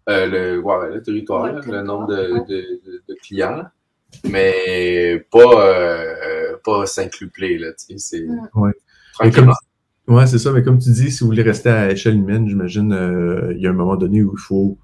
Euh, 0.07 0.27
le, 0.27 0.59
ouais, 0.59 0.93
le 0.93 1.01
territoire, 1.01 1.47
le 1.47 1.81
nombre 1.81 2.07
de, 2.07 2.45
de, 2.47 3.03
de 3.07 3.13
clients 3.15 3.65
mais 4.23 5.25
pas, 5.31 5.39
euh, 5.39 6.15
pas 6.65 6.85
s'inclupler, 6.85 7.57
là, 7.57 7.71
tu 7.73 7.97
sais, 7.97 7.97
c'est... 7.97 8.25
Mm. 8.25 8.49
Ouais. 8.55 8.71
Ouais, 10.07 10.27
c'est 10.27 10.37
ça, 10.37 10.51
mais 10.51 10.61
comme 10.61 10.77
tu 10.77 10.91
dis, 10.91 11.11
si 11.11 11.21
vous 11.21 11.27
voulez 11.27 11.41
rester 11.41 11.69
à 11.69 11.91
échelle 11.91 12.15
humaine, 12.15 12.47
j'imagine, 12.47 12.93
euh, 12.93 13.53
il 13.55 13.61
y 13.61 13.67
a 13.67 13.71
un 13.71 13.73
moment 13.73 13.95
donné 13.95 14.21
où 14.21 14.33
il 14.35 14.39
faut 14.39 14.77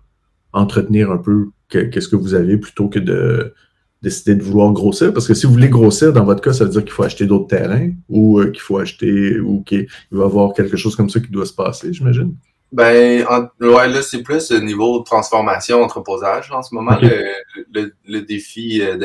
entretenir 0.51 1.11
un 1.11 1.17
peu 1.17 1.49
qu'est-ce 1.69 2.07
que 2.07 2.15
vous 2.15 2.33
avez 2.33 2.57
plutôt 2.57 2.89
que 2.89 2.99
de 2.99 3.53
décider 4.01 4.33
de 4.35 4.43
vouloir 4.43 4.71
grossir. 4.71 5.13
Parce 5.13 5.27
que 5.27 5.35
si 5.35 5.45
vous 5.45 5.53
voulez 5.53 5.69
grossir, 5.69 6.11
dans 6.11 6.25
votre 6.25 6.41
cas, 6.41 6.53
ça 6.53 6.63
veut 6.63 6.71
dire 6.71 6.81
qu'il 6.81 6.91
faut 6.91 7.03
acheter 7.03 7.27
d'autres 7.27 7.47
terrains 7.47 7.91
ou 8.09 8.39
euh, 8.39 8.49
qu'il 8.49 8.61
faut 8.61 8.79
acheter 8.79 9.39
ou 9.39 9.61
qu'il 9.61 9.87
va 10.11 10.23
y 10.23 10.25
avoir 10.25 10.53
quelque 10.53 10.75
chose 10.75 10.95
comme 10.95 11.09
ça 11.09 11.19
qui 11.19 11.29
doit 11.29 11.45
se 11.45 11.53
passer, 11.53 11.93
j'imagine. 11.93 12.35
Ben, 12.71 13.25
ouais, 13.59 13.87
là, 13.89 14.01
c'est 14.01 14.23
plus 14.23 14.49
le 14.49 14.59
niveau 14.59 14.99
de 14.99 15.03
transformation, 15.03 15.83
entreposage, 15.83 16.51
en 16.51 16.63
ce 16.63 16.73
moment, 16.73 16.97
le, 17.01 17.93
le, 18.05 18.21
défi 18.21 18.81
euh, 18.81 18.97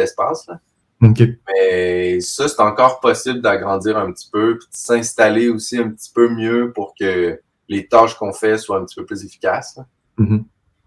Mais 1.01 2.21
ça, 2.21 2.49
c'est 2.49 2.61
encore 2.61 3.01
possible 3.01 3.41
d'agrandir 3.41 3.99
un 3.99 4.13
petit 4.13 4.29
peu, 4.31 4.59
puis 4.59 4.69
de 4.69 4.77
s'installer 4.77 5.49
aussi 5.49 5.79
un 5.79 5.91
petit 5.91 6.11
peu 6.13 6.29
mieux 6.29 6.73
pour 6.73 6.95
que 6.99 7.41
les 7.69 7.87
tâches 7.87 8.15
qu'on 8.15 8.33
fait 8.33 8.59
soient 8.59 8.79
un 8.79 8.85
petit 8.85 8.97
peu 8.97 9.05
plus 9.05 9.25
efficaces. 9.25 9.79
Mm-hmm. 10.19 10.45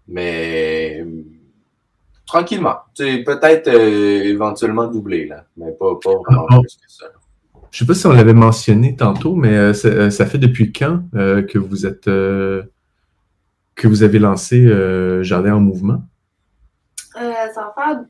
Mais 0.08 1.06
tranquillement. 2.26 2.76
Peut-être 2.96 3.68
euh, 3.68 4.22
éventuellement 4.24 4.86
doubler, 4.86 5.26
là, 5.26 5.44
mais 5.56 5.72
pas, 5.72 5.94
pas 6.02 6.10
vraiment 6.10 6.46
ah, 6.50 6.60
plus 6.60 6.76
que 6.76 6.90
ça. 6.90 7.06
Je 7.70 7.78
sais 7.78 7.86
pas 7.86 7.94
si 7.94 8.06
on 8.06 8.12
l'avait 8.12 8.34
mentionné 8.34 8.96
tantôt, 8.96 9.36
mais 9.36 9.56
euh, 9.56 9.72
euh, 9.84 10.10
ça 10.10 10.26
fait 10.26 10.38
depuis 10.38 10.72
quand 10.72 11.02
euh, 11.14 11.42
que 11.42 11.58
vous 11.58 11.86
êtes 11.86 12.06
que 12.06 13.88
vous 13.88 14.02
avez 14.02 14.18
lancé 14.18 14.68
Jardin 15.22 15.54
en 15.54 15.60
mouvement? 15.60 16.02
ça 17.14 17.48
va 17.56 17.74
faire 17.76 18.00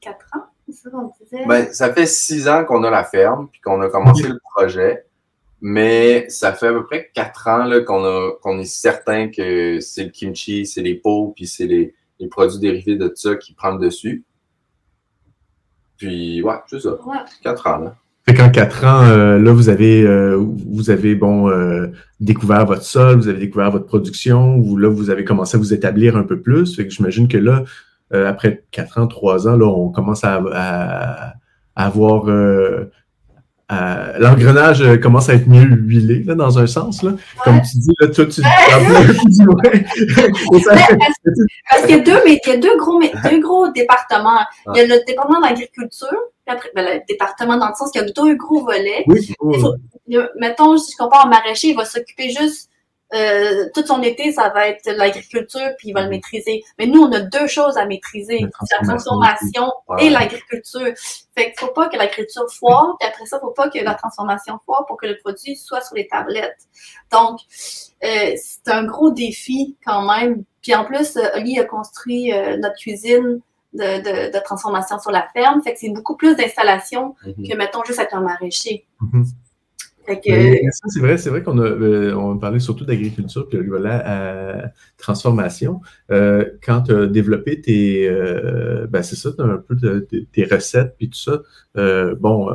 quatre 0.00 0.26
ans, 0.34 0.44
c'est 0.74 0.82
ça 0.82 0.90
qu'on 0.90 1.10
disait. 1.20 1.46
Ben, 1.46 1.72
ça 1.72 1.92
fait 1.92 2.06
six 2.06 2.48
ans 2.48 2.64
qu'on 2.64 2.82
a 2.84 2.90
la 2.90 3.04
ferme, 3.04 3.48
puis 3.50 3.60
qu'on 3.60 3.80
a 3.80 3.88
commencé 3.88 4.28
le 4.28 4.38
projet. 4.54 5.04
Mais 5.60 6.28
ça 6.28 6.52
fait 6.52 6.66
à 6.66 6.72
peu 6.72 6.84
près 6.84 7.10
quatre 7.14 7.48
ans 7.48 7.70
qu'on 7.86 8.58
est 8.58 8.64
certain 8.64 9.28
que 9.28 9.80
c'est 9.80 10.04
le 10.04 10.10
kimchi, 10.10 10.66
c'est 10.66 10.82
les 10.82 10.94
pots, 10.94 11.32
puis 11.34 11.46
c'est 11.46 11.66
les, 11.66 11.94
produits 12.30 12.58
dérivés 12.58 12.96
de 12.96 13.12
ça 13.14 13.34
qui 13.36 13.54
prennent 13.54 13.78
dessus. 13.78 14.24
Puis, 15.98 16.42
ouais, 16.42 16.54
c'est 16.66 16.80
ça. 16.80 16.98
Quatre 17.42 17.66
ans, 17.66 17.78
là. 17.78 17.96
Fait 18.26 18.32
qu'en 18.32 18.50
quatre 18.50 18.84
ans, 18.86 19.04
euh, 19.04 19.38
là, 19.38 19.52
vous 19.52 19.68
avez, 19.68 20.02
euh, 20.02 20.36
vous 20.38 20.88
avez 20.88 21.14
bon, 21.14 21.50
euh, 21.50 21.88
découvert 22.20 22.64
votre 22.64 22.82
sol, 22.82 23.16
vous 23.16 23.28
avez 23.28 23.38
découvert 23.38 23.70
votre 23.70 23.84
production, 23.84 24.56
ou 24.56 24.78
là, 24.78 24.88
vous 24.88 25.10
avez 25.10 25.24
commencé 25.24 25.56
à 25.56 25.60
vous 25.60 25.74
établir 25.74 26.16
un 26.16 26.22
peu 26.22 26.40
plus. 26.40 26.74
Fait 26.74 26.86
que 26.86 26.90
j'imagine 26.90 27.28
que 27.28 27.36
là, 27.36 27.64
après 28.12 28.64
quatre 28.70 28.98
ans, 28.98 29.06
trois 29.06 29.48
ans, 29.48 29.56
là, 29.56 29.66
on 29.66 29.90
commence 29.90 30.24
à, 30.24 31.34
à 31.74 31.74
avoir 31.74 32.28
euh, 33.72 34.18
l'engrenage 34.18 34.82
euh, 34.82 34.98
commence 34.98 35.30
à 35.30 35.34
être 35.34 35.48
mieux 35.48 35.64
huilé, 35.64 36.22
là, 36.24 36.34
dans 36.34 36.58
un 36.58 36.66
sens. 36.66 37.02
Là. 37.02 37.12
Comme 37.44 37.62
tu 37.62 37.78
dis, 37.78 37.94
là, 37.98 38.08
toi, 38.08 38.26
tu... 38.26 38.42
parce, 41.70 41.86
qu'il 41.86 41.96
y 41.96 41.98
a 41.98 42.00
deux, 42.00 42.20
mais 42.26 42.38
il 42.44 42.48
y 42.48 42.52
a 42.52 42.58
deux 42.58 42.76
gros, 42.76 43.00
deux 43.00 43.40
gros 43.40 43.72
départements. 43.72 44.40
Il 44.74 44.78
y 44.78 44.80
a 44.80 44.86
le 44.86 45.02
département 45.06 45.40
de 45.40 45.46
l'agriculture, 45.46 46.12
ben, 46.46 46.58
le 46.76 47.00
département 47.08 47.56
dans 47.56 47.68
le 47.68 47.74
sens 47.74 47.90
qu'il 47.90 48.02
y 48.02 48.04
a 48.04 48.10
deux 48.10 48.34
gros 48.34 48.62
volets. 48.64 49.04
Oui. 49.06 49.34
mettons, 50.38 50.76
si 50.76 50.92
je 50.92 50.98
compare 50.98 51.24
un 51.26 51.30
maraîcher, 51.30 51.68
il 51.68 51.76
va 51.76 51.86
s'occuper 51.86 52.28
juste 52.28 52.68
euh, 53.12 53.68
tout 53.74 53.86
son 53.86 54.02
été, 54.02 54.32
ça 54.32 54.48
va 54.48 54.68
être 54.68 54.90
l'agriculture, 54.90 55.70
puis 55.78 55.88
il 55.88 55.92
va 55.92 56.00
le 56.00 56.06
mhm. 56.06 56.14
maîtriser. 56.14 56.62
Mais 56.78 56.86
nous, 56.86 57.02
on 57.02 57.12
a 57.12 57.20
deux 57.20 57.46
choses 57.46 57.76
à 57.76 57.86
maîtriser, 57.86 58.40
la 58.40 58.86
transformation 58.86 59.72
et 59.98 60.10
l'agriculture. 60.10 60.92
Fait 61.36 61.52
qu'il 61.52 61.58
faut 61.58 61.72
pas 61.72 61.88
que 61.88 61.96
l'agriculture 61.96 62.46
foire, 62.50 62.96
puis 62.98 63.08
après 63.08 63.26
ça, 63.26 63.38
faut 63.40 63.50
pas 63.50 63.68
que 63.68 63.78
la 63.78 63.94
transformation 63.94 64.58
foire 64.64 64.84
pour 64.86 64.96
que 64.96 65.06
le 65.06 65.18
produit 65.18 65.56
soit 65.56 65.80
sur 65.82 65.94
les 65.94 66.08
tablettes. 66.08 66.58
Donc, 67.12 67.40
euh, 68.04 68.32
c'est 68.36 68.68
un 68.68 68.84
gros 68.84 69.10
défi 69.10 69.76
quand 69.84 70.02
même. 70.02 70.44
Puis 70.62 70.74
en 70.74 70.84
plus, 70.84 71.16
euh, 71.16 71.36
Oli 71.36 71.58
a 71.60 71.64
construit 71.64 72.32
notre 72.58 72.76
cuisine 72.76 73.40
de, 73.74 74.38
transformation 74.44 74.98
sur 74.98 75.10
la 75.10 75.28
ferme. 75.32 75.62
Fait 75.62 75.74
que 75.74 75.78
c'est 75.78 75.90
beaucoup 75.90 76.16
plus 76.16 76.34
d'installation 76.36 77.14
mhm. 77.24 77.48
que, 77.48 77.56
mettons, 77.56 77.84
juste 77.84 78.00
être 78.00 78.14
un 78.14 78.22
maraîcher. 78.22 78.86
Mhm. 80.08 80.70
C'est 80.88 81.00
vrai, 81.00 81.18
c'est 81.18 81.30
vrai 81.30 81.42
qu'on 81.42 81.58
a, 81.58 81.64
euh, 81.64 82.14
on 82.14 82.36
parlait 82.38 82.58
surtout 82.58 82.84
d'agriculture 82.84 83.48
puis 83.48 83.66
voilà, 83.66 84.72
transformation. 84.98 85.80
Euh, 86.10 86.44
quand 86.64 86.82
tu 86.82 86.94
as 86.94 87.06
développé 87.06 87.60
tes, 87.60 88.08
euh, 88.08 88.86
ben 88.88 89.02
c'est 89.02 89.16
ça, 89.16 89.30
un 89.38 89.56
peu 89.56 89.76
tes 90.32 90.44
recettes 90.44 90.94
puis 90.98 91.08
tout 91.08 91.18
ça. 91.18 91.42
bon, 92.20 92.48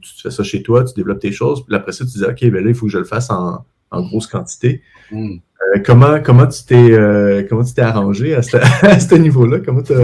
tu 0.00 0.22
fais 0.22 0.30
ça 0.30 0.42
chez 0.42 0.62
toi, 0.62 0.84
tu 0.84 0.94
développes 0.94 1.20
tes 1.20 1.32
choses, 1.32 1.64
puis 1.64 1.74
après 1.76 1.92
ça, 1.92 2.04
tu 2.04 2.18
dis 2.18 2.24
ok, 2.24 2.50
ben 2.50 2.64
là, 2.64 2.70
il 2.70 2.74
faut 2.74 2.86
que 2.86 2.92
je 2.92 2.98
le 2.98 3.04
fasse 3.04 3.30
en, 3.30 3.64
grosse 3.92 4.26
quantité. 4.26 4.82
Hmm. 5.12 5.36
comment, 5.84 6.20
comment 6.20 6.46
tu 6.46 6.64
t'es, 6.64 7.46
comment 7.48 7.64
tu 7.64 7.74
t'es 7.74 7.82
arrangé 7.82 8.34
à 8.34 8.42
ce, 8.42 9.14
niveau-là? 9.18 9.60
Comment 9.64 9.82
tu 9.82 9.94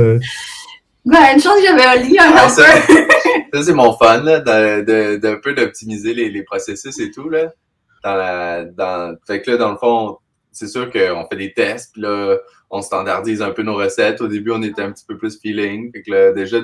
ben, 1.06 1.18
une 1.34 1.40
chose, 1.40 1.54
j'avais 1.64 1.84
un 1.84 1.96
lit 1.96 2.18
un 2.18 2.48
ça, 2.50 2.62
ça 3.52 3.62
c'est 3.62 3.74
mon 3.74 3.92
fun, 3.96 4.22
de, 4.22 5.34
peu 5.36 5.54
d'optimiser 5.54 6.14
les, 6.14 6.42
processus 6.42 6.98
et 6.98 7.10
tout, 7.10 7.28
là. 7.28 7.52
Dans 8.02 9.16
fait 9.26 9.42
que 9.42 9.50
là, 9.50 9.56
dans 9.56 9.72
le 9.72 9.76
fond, 9.76 10.18
c'est 10.52 10.68
sûr 10.68 10.90
qu'on 10.90 11.26
fait 11.30 11.36
des 11.36 11.52
tests, 11.52 11.92
puis 11.92 12.02
là, 12.02 12.36
on 12.70 12.82
standardise 12.82 13.42
un 13.42 13.50
peu 13.50 13.62
nos 13.62 13.76
recettes. 13.76 14.20
Au 14.20 14.28
début, 14.28 14.52
on 14.52 14.62
était 14.62 14.82
un 14.82 14.92
petit 14.92 15.04
peu 15.06 15.16
plus 15.16 15.38
feeling. 15.40 15.92
Fait 15.92 16.02
que 16.02 16.34
déjà, 16.34 16.60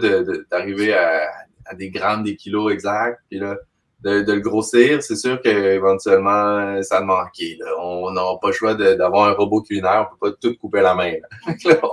d'arriver 0.51 0.95
à, 0.95 1.29
des 1.75 1.91
grammes, 1.91 2.23
des 2.23 2.37
kilos 2.37 2.73
exacts, 2.73 3.21
puis 3.29 3.39
là, 3.39 3.57
de, 4.03 4.33
le 4.33 4.41
grossir, 4.41 5.03
c'est 5.03 5.17
sûr 5.17 5.41
qu'éventuellement, 5.41 6.81
ça 6.83 7.01
manquait. 7.01 7.57
Là. 7.59 7.67
On 7.81 8.13
n'a 8.13 8.23
pas 8.41 8.49
le 8.49 8.53
choix 8.53 8.75
d'avoir 8.75 9.29
un 9.29 9.33
robot 9.33 9.63
culinaire, 9.63 10.07
on 10.09 10.17
peut 10.17 10.31
pas 10.31 10.37
tout 10.41 10.57
couper 10.57 10.81
la 10.81 10.95
main. 10.95 11.15
Là. 11.65 11.81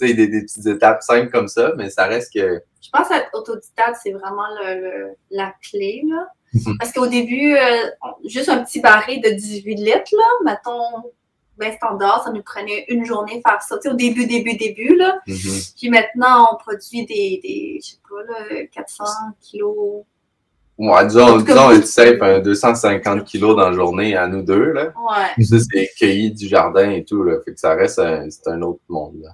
des, 0.00 0.14
des 0.14 0.42
petites 0.42 0.66
étapes 0.66 1.02
simples 1.02 1.30
comme 1.30 1.48
ça, 1.48 1.72
mais 1.76 1.90
ça 1.90 2.06
reste 2.06 2.32
que. 2.32 2.62
Je 2.82 2.90
pense 2.92 3.10
être 3.10 3.30
autodidacte, 3.32 3.98
c'est 4.02 4.12
vraiment 4.12 4.46
le, 4.60 5.14
la 5.30 5.52
clé. 5.62 6.04
Là. 6.08 6.28
Mhm. 6.54 6.78
Parce 6.78 6.92
qu'au 6.92 7.06
début, 7.06 7.56
euh, 7.56 7.86
juste 8.24 8.48
un 8.48 8.62
petit 8.62 8.80
baril 8.80 9.20
de 9.20 9.30
18 9.30 9.74
litres, 9.74 10.12
là, 10.12 10.24
mettons, 10.44 11.10
ben 11.58 11.72
standard, 11.72 12.22
ça 12.24 12.30
nous 12.30 12.42
prenait 12.42 12.84
une 12.88 13.04
journée 13.04 13.42
faire 13.46 13.62
ça. 13.62 13.76
au 13.90 13.94
début, 13.94 14.26
début, 14.26 14.56
début. 14.56 14.96
Là. 14.96 15.18
Mhm. 15.26 15.60
Puis 15.78 15.90
maintenant, 15.90 16.48
on 16.52 16.56
produit 16.56 17.06
des, 17.06 17.40
des 17.42 17.80
je 17.82 17.92
sais 17.92 17.96
pas, 18.08 18.22
là, 18.54 18.66
400 18.72 19.04
kilos. 19.40 20.04
Ouais, 20.78 21.06
disons, 21.06 21.38
disons 21.38 21.82
sais, 21.82 22.40
250 22.42 23.24
kilos 23.24 23.56
dans 23.56 23.70
la 23.70 23.74
journée 23.74 24.14
à 24.14 24.28
nous 24.28 24.42
deux. 24.42 24.72
Là. 24.72 24.92
Ouais. 24.94 25.44
Ça, 25.44 25.56
c'est 25.58 25.90
cueilli 25.98 26.32
du 26.32 26.46
jardin 26.48 26.90
et 26.90 27.02
tout. 27.02 27.22
Là. 27.22 27.38
Fait 27.42 27.54
que 27.54 27.60
ça 27.60 27.74
reste 27.74 28.00
c'est 28.28 28.48
un 28.48 28.60
autre 28.60 28.82
monde. 28.88 29.22
Là. 29.22 29.30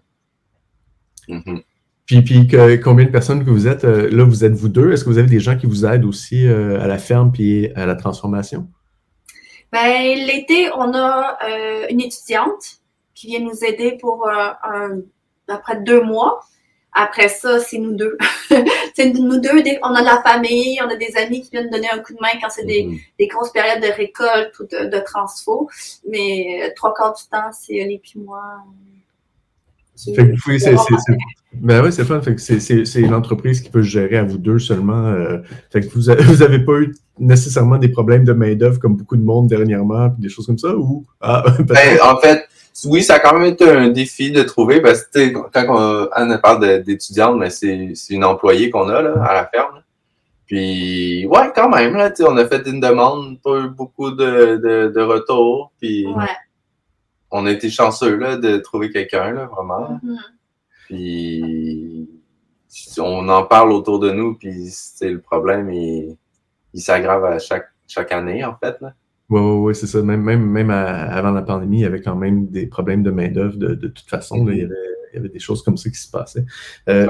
Mm-hmm. 1.28 1.62
Puis, 2.06 2.22
puis 2.22 2.48
combien 2.80 3.06
de 3.06 3.10
personnes 3.10 3.44
que 3.44 3.50
vous 3.50 3.68
êtes? 3.68 3.84
Euh, 3.84 4.10
là, 4.10 4.24
vous 4.24 4.44
êtes 4.44 4.52
vous 4.52 4.68
deux? 4.68 4.92
Est-ce 4.92 5.04
que 5.04 5.10
vous 5.10 5.18
avez 5.18 5.28
des 5.28 5.40
gens 5.40 5.56
qui 5.56 5.66
vous 5.66 5.86
aident 5.86 6.04
aussi 6.04 6.46
euh, 6.46 6.80
à 6.80 6.86
la 6.86 6.98
ferme 6.98 7.32
puis 7.32 7.72
à 7.74 7.86
la 7.86 7.94
transformation? 7.94 8.68
Ben, 9.70 10.18
l'été, 10.26 10.68
on 10.74 10.92
a 10.94 11.38
euh, 11.48 11.86
une 11.88 12.00
étudiante 12.00 12.80
qui 13.14 13.28
vient 13.28 13.40
nous 13.40 13.64
aider 13.64 13.96
pour 14.00 14.28
un, 14.28 15.00
après 15.48 15.80
deux 15.80 16.02
mois. 16.02 16.40
Après 16.92 17.28
ça, 17.28 17.58
c'est 17.58 17.78
nous 17.78 17.94
deux. 17.94 18.18
c'est 18.94 19.14
nous 19.14 19.40
deux. 19.40 19.62
On 19.82 19.94
a 19.94 20.00
de 20.00 20.04
la 20.04 20.22
famille, 20.22 20.78
on 20.84 20.90
a 20.90 20.96
des 20.96 21.16
amis 21.16 21.40
qui 21.40 21.50
viennent 21.50 21.70
donner 21.70 21.88
un 21.90 22.00
coup 22.00 22.12
de 22.12 22.18
main 22.20 22.38
quand 22.42 22.50
c'est 22.50 22.66
des, 22.66 22.84
mm-hmm. 22.84 23.28
grosses 23.28 23.52
périodes 23.52 23.80
de 23.80 23.90
récolte 23.90 24.58
ou 24.58 24.64
de, 24.64 24.90
de 24.90 24.98
transfo. 25.02 25.70
Mais 26.06 26.70
trois 26.76 26.92
quarts 26.92 27.14
du 27.14 27.22
temps, 27.30 27.50
c'est 27.52 27.82
Oli 27.82 27.94
et 27.94 28.18
moi. 28.18 28.42
Fait 29.96 30.34
oui, 30.46 30.58
c'est 30.58 30.74
ben 31.54 31.82
ouais, 31.82 31.90
c'est 31.90 32.04
fun. 32.04 32.20
c'est 32.38 33.00
une 33.00 33.14
entreprise 33.14 33.60
qui 33.60 33.68
peut 33.68 33.82
gérer 33.82 34.16
à 34.16 34.24
vous 34.24 34.38
deux 34.38 34.58
seulement. 34.58 35.06
Euh, 35.06 35.38
fait 35.70 35.82
que 35.82 35.92
vous 35.92 36.36
n'avez 36.38 36.58
pas 36.60 36.72
eu 36.80 36.94
nécessairement 37.18 37.76
des 37.76 37.88
problèmes 37.88 38.24
de 38.24 38.32
main-d'œuvre 38.32 38.78
comme 38.78 38.96
beaucoup 38.96 39.16
de 39.16 39.22
monde 39.22 39.48
dernièrement, 39.48 40.08
puis 40.10 40.22
des 40.22 40.28
choses 40.30 40.46
comme 40.46 40.58
ça, 40.58 40.74
ou? 40.74 41.04
Ah, 41.20 41.44
ben, 41.60 41.98
en 42.02 42.18
fait, 42.18 42.48
oui, 42.86 43.02
ça 43.02 43.16
a 43.16 43.18
quand 43.18 43.38
même 43.38 43.52
été 43.52 43.68
un 43.68 43.90
défi 43.90 44.32
de 44.32 44.42
trouver, 44.42 44.80
parce 44.80 45.02
que 45.02 45.28
quand 45.50 45.66
on, 45.68 46.08
Anne 46.12 46.40
parle 46.42 46.82
d'étudiante, 46.82 47.38
mais 47.38 47.50
c'est 47.50 47.94
une 48.10 48.24
employée 48.24 48.70
qu'on 48.70 48.88
a 48.88 49.02
là, 49.02 49.22
à 49.22 49.34
la 49.34 49.46
ferme. 49.46 49.82
Puis 50.46 51.26
ouais, 51.26 51.52
quand 51.54 51.68
même, 51.68 51.94
là, 51.94 52.10
on 52.26 52.36
a 52.38 52.46
fait 52.46 52.66
une 52.66 52.80
demande, 52.80 53.40
pas 53.42 53.60
eu 53.60 53.68
beaucoup 53.68 54.10
de, 54.10 54.56
de, 54.56 54.92
de 54.94 55.00
retours. 55.00 55.70
Puis 55.78 56.06
ouais 56.06 56.24
on 57.32 57.46
a 57.46 57.50
été 57.50 57.70
chanceux 57.70 58.16
là, 58.16 58.36
de 58.36 58.58
trouver 58.58 58.90
quelqu'un, 58.90 59.32
là, 59.32 59.46
vraiment. 59.46 59.98
Mm-hmm. 60.04 60.18
Puis 60.86 62.08
on 62.98 63.28
en 63.28 63.44
parle 63.44 63.72
autour 63.72 63.98
de 63.98 64.10
nous, 64.10 64.34
puis 64.34 64.68
c'est 64.68 65.10
le 65.10 65.20
problème, 65.20 65.70
il, 65.72 66.16
il 66.74 66.80
s'aggrave 66.80 67.24
à 67.24 67.38
chaque, 67.38 67.68
chaque 67.88 68.12
année, 68.12 68.44
en 68.44 68.56
fait. 68.56 68.76
Là. 68.80 68.94
Oui, 69.30 69.40
oui, 69.40 69.56
oui, 69.56 69.74
c'est 69.74 69.86
ça. 69.86 70.02
Même, 70.02 70.22
même, 70.22 70.44
même 70.44 70.70
avant 70.70 71.30
la 71.30 71.42
pandémie, 71.42 71.78
il 71.78 71.82
y 71.82 71.86
avait 71.86 72.02
quand 72.02 72.16
même 72.16 72.48
des 72.48 72.66
problèmes 72.66 73.02
de 73.02 73.10
main-d'œuvre 73.10 73.56
de, 73.56 73.74
de, 73.74 73.88
toute 73.88 74.08
façon. 74.08 74.46
il, 74.48 74.58
y 74.58 74.62
avait, 74.62 74.74
il, 75.12 75.16
y 75.16 75.18
avait, 75.18 75.30
des 75.30 75.38
choses 75.38 75.62
comme 75.62 75.76
ça 75.76 75.88
qui 75.88 75.96
se 75.96 76.10
passaient. 76.10 76.44
Euh, 76.88 77.06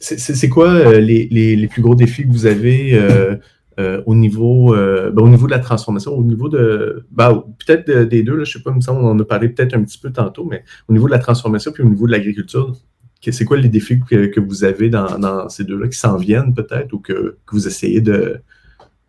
c'est 0.00 0.48
quoi 0.48 0.70
euh, 0.70 1.00
les, 1.00 1.28
les, 1.30 1.54
les, 1.54 1.68
plus 1.68 1.82
gros 1.82 1.94
défis 1.94 2.22
que 2.26 2.32
vous 2.32 2.46
avez 2.46 2.94
euh, 2.94 3.36
euh, 3.78 4.02
au, 4.06 4.14
niveau, 4.14 4.74
euh, 4.74 5.10
ben, 5.10 5.22
au 5.22 5.28
niveau 5.28 5.46
de 5.46 5.50
la 5.50 5.58
transformation, 5.58 6.12
au 6.16 6.22
niveau 6.22 6.48
de. 6.48 7.04
Ben, 7.10 7.42
peut-être 7.64 7.90
des 7.90 8.22
deux, 8.22 8.36
là, 8.36 8.44
je 8.44 8.50
ne 8.50 8.58
sais 8.58 8.62
pas, 8.62 8.70
il 8.70 8.76
me 8.76 8.80
semble 8.80 9.00
on 9.00 9.10
en 9.10 9.18
a 9.18 9.24
parlé 9.24 9.48
peut-être 9.48 9.74
un 9.74 9.82
petit 9.82 9.98
peu 9.98 10.12
tantôt, 10.12 10.44
mais 10.44 10.64
au 10.88 10.92
niveau 10.92 11.06
de 11.06 11.12
la 11.12 11.18
transformation 11.18 11.72
puis 11.72 11.82
au 11.82 11.88
niveau 11.88 12.06
de 12.06 12.12
l'agriculture, 12.12 12.72
c'est 13.20 13.44
quoi 13.44 13.56
les 13.56 13.68
défis 13.68 14.00
que, 14.00 14.38
vous 14.40 14.64
avez 14.64 14.90
dans, 14.90 15.48
ces 15.48 15.64
deux-là 15.64 15.88
qui 15.88 15.98
s'en 15.98 16.16
viennent 16.16 16.54
peut-être 16.54 16.92
ou 16.92 16.98
que, 16.98 17.38
vous 17.50 17.66
essayez 17.66 18.00
de, 18.00 18.40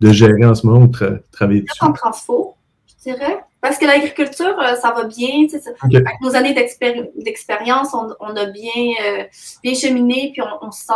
gérer 0.01 0.45
en 0.45 0.56
ce 0.56 0.65
moment 0.65 0.86
ou 0.86 0.88
de 0.88 1.21
travailler 1.32 1.62
dessus? 1.62 1.93
Transfo, 1.95 2.56
je 2.88 3.12
dirais. 3.12 3.39
Parce 3.62 3.78
que 3.78 3.86
l'agriculture, 3.86 4.58
euh, 4.60 4.75
ça 4.75 4.93
va 4.93 5.06
bien. 5.06 5.47
Avec 5.82 6.21
nos 6.21 6.36
années 6.36 6.54
d'expérience, 6.54 7.93
on, 7.93 8.36
a 8.36 8.45
bien, 8.45 8.71
bien 9.63 9.73
cheminé, 9.73 10.32
puis 10.34 10.41
on, 10.41 10.67
on 10.67 10.71
se 10.71 10.86
sent 10.86 10.93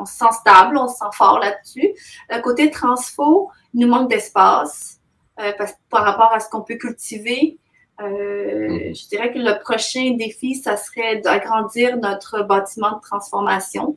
on 0.00 0.06
se 0.06 0.14
sent 0.16 0.32
stable, 0.32 0.76
on 0.76 0.88
se 0.88 0.96
sent 0.96 1.12
fort 1.12 1.38
là-dessus. 1.38 1.94
Le 2.30 2.40
côté 2.40 2.70
transfo, 2.70 3.50
il 3.74 3.80
nous 3.80 3.88
manque 3.88 4.08
d'espace 4.08 5.00
euh, 5.38 5.52
par 5.90 6.04
rapport 6.04 6.32
à 6.32 6.40
ce 6.40 6.48
qu'on 6.48 6.62
peut 6.62 6.76
cultiver. 6.76 7.58
Euh, 8.00 8.90
mm. 8.90 8.94
je 8.94 9.08
dirais 9.08 9.32
que 9.32 9.38
le 9.38 9.60
prochain 9.60 10.16
défi, 10.16 10.54
ça 10.54 10.76
serait 10.76 11.18
d'agrandir 11.18 11.98
notre 11.98 12.42
bâtiment 12.42 12.96
de 12.96 13.00
transformation. 13.02 13.96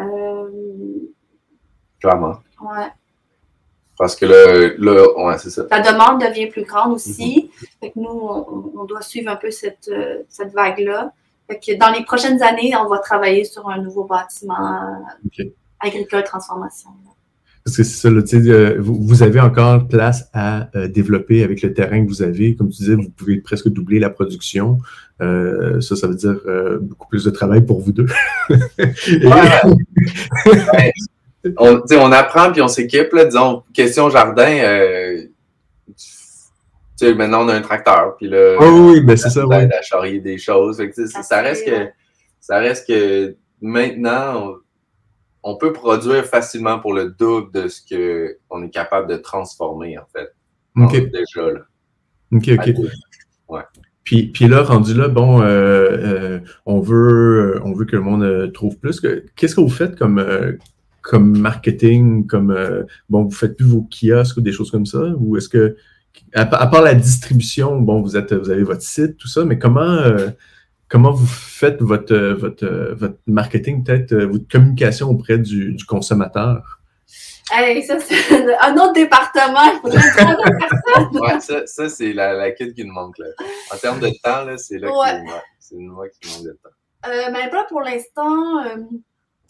Euh, 0.00 0.48
Clairement. 2.00 2.36
Ouais. 2.60 2.88
Parce 3.98 4.14
que 4.14 4.26
ouais, 4.26 5.38
c'est 5.38 5.50
ça. 5.50 5.66
La 5.70 5.80
demande 5.80 6.20
devient 6.20 6.48
plus 6.48 6.64
grande 6.64 6.92
aussi. 6.92 7.50
Fait 7.80 7.90
que 7.90 7.98
nous, 7.98 8.10
on, 8.10 8.72
on 8.76 8.84
doit 8.84 9.00
suivre 9.00 9.30
un 9.30 9.36
peu 9.36 9.50
cette, 9.50 9.90
cette 10.28 10.52
vague-là. 10.52 11.12
Fait 11.48 11.58
que 11.58 11.78
dans 11.78 11.90
les 11.96 12.04
prochaines 12.04 12.42
années, 12.42 12.72
on 12.76 12.88
va 12.88 12.98
travailler 12.98 13.44
sur 13.44 13.68
un 13.68 13.78
nouveau 13.80 14.04
bâtiment 14.04 14.54
agricole 15.80 16.24
transformation. 16.24 16.90
Parce 17.64 17.76
que 17.78 17.82
c'est 17.82 17.96
ça, 17.96 18.10
là, 18.10 18.22
euh, 18.32 18.76
vous, 18.78 18.94
vous 19.02 19.22
avez 19.24 19.40
encore 19.40 19.88
place 19.88 20.28
à 20.32 20.68
euh, 20.76 20.86
développer 20.86 21.42
avec 21.42 21.62
le 21.62 21.74
terrain 21.74 22.00
que 22.04 22.08
vous 22.08 22.22
avez. 22.22 22.54
Comme 22.54 22.68
tu 22.68 22.78
disais, 22.78 22.94
vous 22.94 23.10
pouvez 23.10 23.38
presque 23.38 23.68
doubler 23.68 23.98
la 23.98 24.08
production. 24.08 24.78
Euh, 25.20 25.80
ça, 25.80 25.96
ça 25.96 26.06
veut 26.06 26.14
dire 26.14 26.38
euh, 26.46 26.78
beaucoup 26.80 27.08
plus 27.08 27.24
de 27.24 27.30
travail 27.30 27.66
pour 27.66 27.80
vous 27.80 27.90
deux. 27.92 28.06
Et- 28.78 29.26
Ouais. 29.26 30.92
on, 31.58 31.82
on 31.98 32.12
apprend 32.12 32.52
puis 32.52 32.62
on 32.62 32.68
s'équipe. 32.68 33.12
là. 33.12 33.24
Disons, 33.24 33.64
question 33.74 34.10
jardin, 34.10 34.46
euh, 34.62 35.22
sais, 36.96 37.14
maintenant 37.14 37.44
on 37.44 37.48
a 37.48 37.54
un 37.54 37.60
tracteur. 37.60 38.16
Puis 38.16 38.28
là, 38.28 38.56
Oh 38.60 38.90
oui, 38.92 39.00
ben 39.00 39.16
c'est 39.16 39.30
ça, 39.30 39.44
à 39.50 39.82
charrier 39.82 40.20
des 40.20 40.38
choses. 40.38 40.78
Fait 40.78 40.90
que, 40.90 41.06
ça, 41.06 41.22
ça 41.22 41.42
reste 41.42 41.66
que, 41.66 41.88
ça 42.40 42.58
reste 42.58 42.86
que 42.88 43.36
maintenant, 43.60 44.48
on, 45.42 45.52
on 45.52 45.56
peut 45.56 45.72
produire 45.72 46.24
facilement 46.24 46.78
pour 46.78 46.92
le 46.94 47.10
double 47.10 47.52
de 47.52 47.68
ce 47.68 47.80
qu'on 48.48 48.62
est 48.62 48.70
capable 48.70 49.08
de 49.08 49.16
transformer, 49.16 49.96
en 49.98 50.06
fait. 50.12 50.28
OK, 50.76 50.92
Déjà, 51.10 51.52
là. 51.52 51.60
OK, 52.32 52.50
OK. 52.58 52.74
Ouais. 53.48 53.60
Puis, 54.02 54.28
puis 54.28 54.46
là, 54.48 54.62
rendu 54.62 54.94
là, 54.94 55.08
bon, 55.08 55.40
euh, 55.42 55.44
euh, 55.46 56.40
on, 56.64 56.80
veut, 56.80 57.60
on 57.64 57.72
veut 57.72 57.84
que 57.84 57.96
le 57.96 58.02
monde 58.02 58.22
euh, 58.22 58.48
trouve 58.48 58.76
plus. 58.78 59.00
Que- 59.00 59.24
Qu'est-ce 59.36 59.54
que 59.56 59.60
vous 59.60 59.68
faites 59.68 59.96
comme, 59.96 60.18
euh, 60.18 60.52
comme 61.02 61.38
marketing, 61.38 62.26
comme, 62.26 62.50
euh, 62.50 62.82
bon, 63.08 63.24
vous 63.24 63.30
faites 63.30 63.56
plus 63.56 63.66
vos 63.66 63.88
kiosques 63.90 64.36
ou 64.36 64.40
des 64.40 64.52
choses 64.52 64.70
comme 64.70 64.86
ça? 64.86 65.00
Ou 65.18 65.36
est-ce 65.36 65.48
que, 65.48 65.76
à, 66.34 66.46
pa- 66.46 66.56
à 66.58 66.66
part 66.66 66.82
la 66.82 66.94
distribution, 66.94 67.76
bon, 67.80 68.00
vous, 68.02 68.16
êtes, 68.16 68.32
vous 68.32 68.50
avez 68.50 68.62
votre 68.62 68.82
site, 68.82 69.16
tout 69.16 69.28
ça, 69.28 69.44
mais 69.44 69.58
comment, 69.58 69.80
euh, 69.80 70.30
comment 70.88 71.10
vous 71.12 71.26
faites 71.26 71.80
votre, 71.82 72.16
votre, 72.16 72.66
votre 72.94 73.18
marketing, 73.26 73.84
peut-être, 73.84 74.12
euh, 74.12 74.26
votre 74.26 74.48
communication 74.48 75.08
auprès 75.10 75.38
du, 75.38 75.74
du 75.74 75.84
consommateur? 75.84 76.80
Hey, 77.52 77.82
ça, 77.84 77.98
c'est 78.00 78.16
un 78.62 78.74
autre 78.76 78.92
département. 78.94 79.80
Il. 79.84 79.92
Ouais, 81.20 81.40
ça, 81.40 81.66
ça 81.66 81.88
c'est 81.88 82.12
la, 82.12 82.32
la 82.32 82.50
quête 82.50 82.74
qui 82.74 82.84
nous 82.84 82.92
manque. 82.92 83.18
Là. 83.18 83.26
En 83.72 83.76
termes 83.76 84.00
de 84.00 84.08
temps, 84.22 84.44
là, 84.44 84.58
c'est 84.58 84.78
là 84.78 84.88
Ouais. 84.88 85.20
ouais, 85.22 85.42
c'est 85.58 85.76
moi 85.76 86.06
qui 86.08 86.28
manque 86.30 86.44
de 86.46 86.58
temps. 86.62 86.70
Euh, 87.08 87.30
mais 87.32 87.48
là, 87.50 87.64
pour 87.68 87.82
l'instant, 87.82 88.64
euh, 88.64 88.76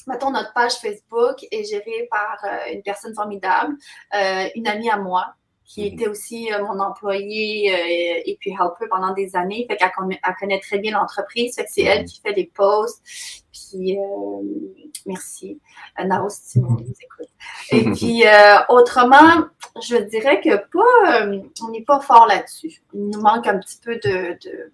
mettons, 0.07 0.31
notre 0.31 0.53
page 0.53 0.75
Facebook 0.75 1.37
est 1.51 1.65
gérée 1.65 2.07
par 2.11 2.37
euh, 2.45 2.75
une 2.75 2.83
personne 2.83 3.15
formidable, 3.15 3.75
euh, 4.15 4.45
une 4.55 4.67
amie 4.69 4.91
à 4.91 4.99
moi, 4.99 5.35
qui 5.67 5.81
Mhm. 5.83 5.87
était 5.95 6.09
aussi 6.09 6.53
euh, 6.53 6.65
mon 6.65 6.79
employée 6.81 7.73
euh, 7.75 8.23
et 8.25 8.37
puis 8.41 8.51
helper 8.51 8.87
pendant 8.89 9.13
des 9.15 9.35
années. 9.35 9.67
Fait 9.69 9.77
qu'elle 9.77 9.91
connaît, 9.97 10.21
elle 10.27 10.35
connaît 10.39 10.61
très 10.61 10.79
bien 10.79 10.93
l'entreprise. 10.93 11.57
Fait 11.57 11.65
que 11.65 11.71
c'est 11.73 11.83
elle 11.83 12.05
qui 12.05 12.21
fait 12.21 12.33
les 12.33 12.47
posts. 12.55 13.03
Puis, 13.53 13.99
euh, 13.99 14.43
merci. 15.07 15.61
Nao, 16.05 16.29
si 16.29 16.53
tu 16.53 16.61
nous. 16.61 16.79
Et 17.73 17.85
puis, 17.93 18.23
autrement, 18.69 19.47
je 19.83 19.97
dirais 19.97 20.41
que 20.41 20.57
pas, 20.57 21.27
on 21.65 21.71
n'est 21.71 21.83
pas 21.83 22.01
fort 22.01 22.27
là-dessus. 22.29 22.83
Il 22.95 23.09
nous 23.11 23.21
manque 23.21 23.47
un 23.47 23.59
petit 23.59 23.79
peu 23.83 23.97
de- 23.97 24.39
de, 24.45 24.73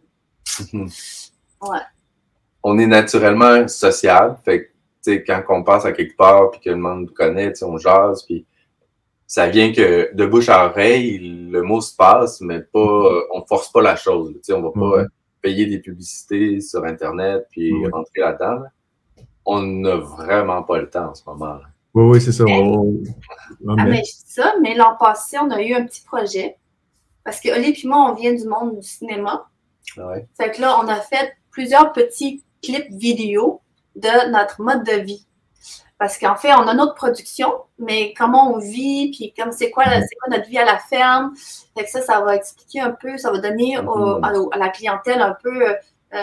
on 2.62 2.78
est 2.78 2.86
naturellement 2.86 3.66
social. 3.68 4.36
Fait 4.44 4.64
que, 4.64 4.66
tu 5.04 5.12
sais, 5.14 5.24
quand 5.24 5.42
on 5.48 5.62
passe 5.64 5.84
à 5.84 5.92
quelque 5.92 6.16
part 6.16 6.50
puis 6.50 6.60
que 6.60 6.70
le 6.70 6.76
monde 6.76 7.02
nous 7.06 7.14
connaît, 7.14 7.52
on 7.62 7.78
jase, 7.78 8.24
puis 8.24 8.44
ça 9.34 9.48
vient 9.48 9.72
que 9.72 10.14
de 10.14 10.26
bouche 10.26 10.50
à 10.50 10.66
oreille, 10.66 11.18
le 11.50 11.62
mot 11.62 11.80
se 11.80 11.96
passe, 11.96 12.42
mais 12.42 12.60
pas, 12.60 12.78
euh, 12.80 13.22
on 13.32 13.42
force 13.46 13.72
pas 13.72 13.80
la 13.80 13.96
chose. 13.96 14.30
Tu 14.34 14.40
sais, 14.42 14.52
on 14.52 14.60
va 14.60 14.70
pas 14.72 15.04
payer 15.40 15.64
des 15.64 15.78
publicités 15.78 16.60
sur 16.60 16.84
Internet 16.84 17.46
puis 17.50 17.72
rentrer 17.90 18.20
là-dedans. 18.20 18.60
là. 18.60 18.66
On 19.46 19.62
n'a 19.62 19.96
vraiment 19.96 20.62
pas 20.62 20.78
le 20.82 20.90
temps 20.90 21.08
en 21.10 21.14
ce 21.14 21.22
moment. 21.26 21.54
là. 21.54 21.62
Oui, 21.94 22.04
oui, 22.10 22.20
c'est 22.20 22.32
ça. 22.32 22.44
on- 22.46 23.02
on 23.66 23.76
Ah, 23.78 23.84
mais 23.86 24.02
je 24.04 24.12
dis 24.12 24.22
ça, 24.26 24.52
mais 24.60 24.74
l'an 24.74 24.96
passé, 25.00 25.38
on 25.40 25.50
a 25.50 25.62
eu 25.62 25.72
un 25.72 25.86
petit 25.86 26.02
projet. 26.04 26.56
Parce 27.24 27.40
que 27.40 27.48
Oli 27.56 27.70
et 27.70 27.88
moi, 27.88 28.10
on 28.10 28.14
vient 28.14 28.34
du 28.34 28.46
monde 28.46 28.80
du 28.80 28.86
cinéma. 28.86 29.48
Ouais. 29.96 30.26
Fait 30.38 30.50
que 30.50 30.60
là, 30.60 30.78
on 30.84 30.88
a 30.88 30.96
fait 30.96 31.32
plusieurs 31.50 31.92
petits 31.92 32.42
clips 32.62 32.90
vidéo 32.90 33.62
de 33.96 34.30
notre 34.30 34.60
mode 34.60 34.84
de 34.84 35.00
vie. 35.00 35.26
Parce 36.02 36.18
qu'en 36.18 36.34
fait, 36.34 36.52
on 36.54 36.66
a 36.66 36.74
notre 36.74 36.94
production, 36.96 37.52
mais 37.78 38.12
comment 38.18 38.52
on 38.52 38.58
vit, 38.58 39.12
puis 39.12 39.32
comme 39.38 39.52
c'est 39.52 39.70
quoi, 39.70 39.84
la- 39.84 40.00
c'est 40.00 40.16
quoi 40.16 40.36
notre 40.36 40.48
vie 40.48 40.58
à 40.58 40.64
la 40.64 40.78
ferme. 40.78 41.32
Fait 41.78 41.84
que 41.84 41.90
ça, 41.90 42.00
ça 42.02 42.20
va 42.22 42.34
expliquer 42.34 42.80
un 42.80 42.90
peu, 42.90 43.16
ça 43.18 43.30
va 43.30 43.38
donner 43.38 43.78
au- 43.78 44.18
Mhm. 44.18 44.24
à, 44.24 44.32
à 44.56 44.58
la 44.58 44.68
clientèle 44.70 45.20
un 45.22 45.36
peu, 45.40 45.68
euh, 45.68 45.74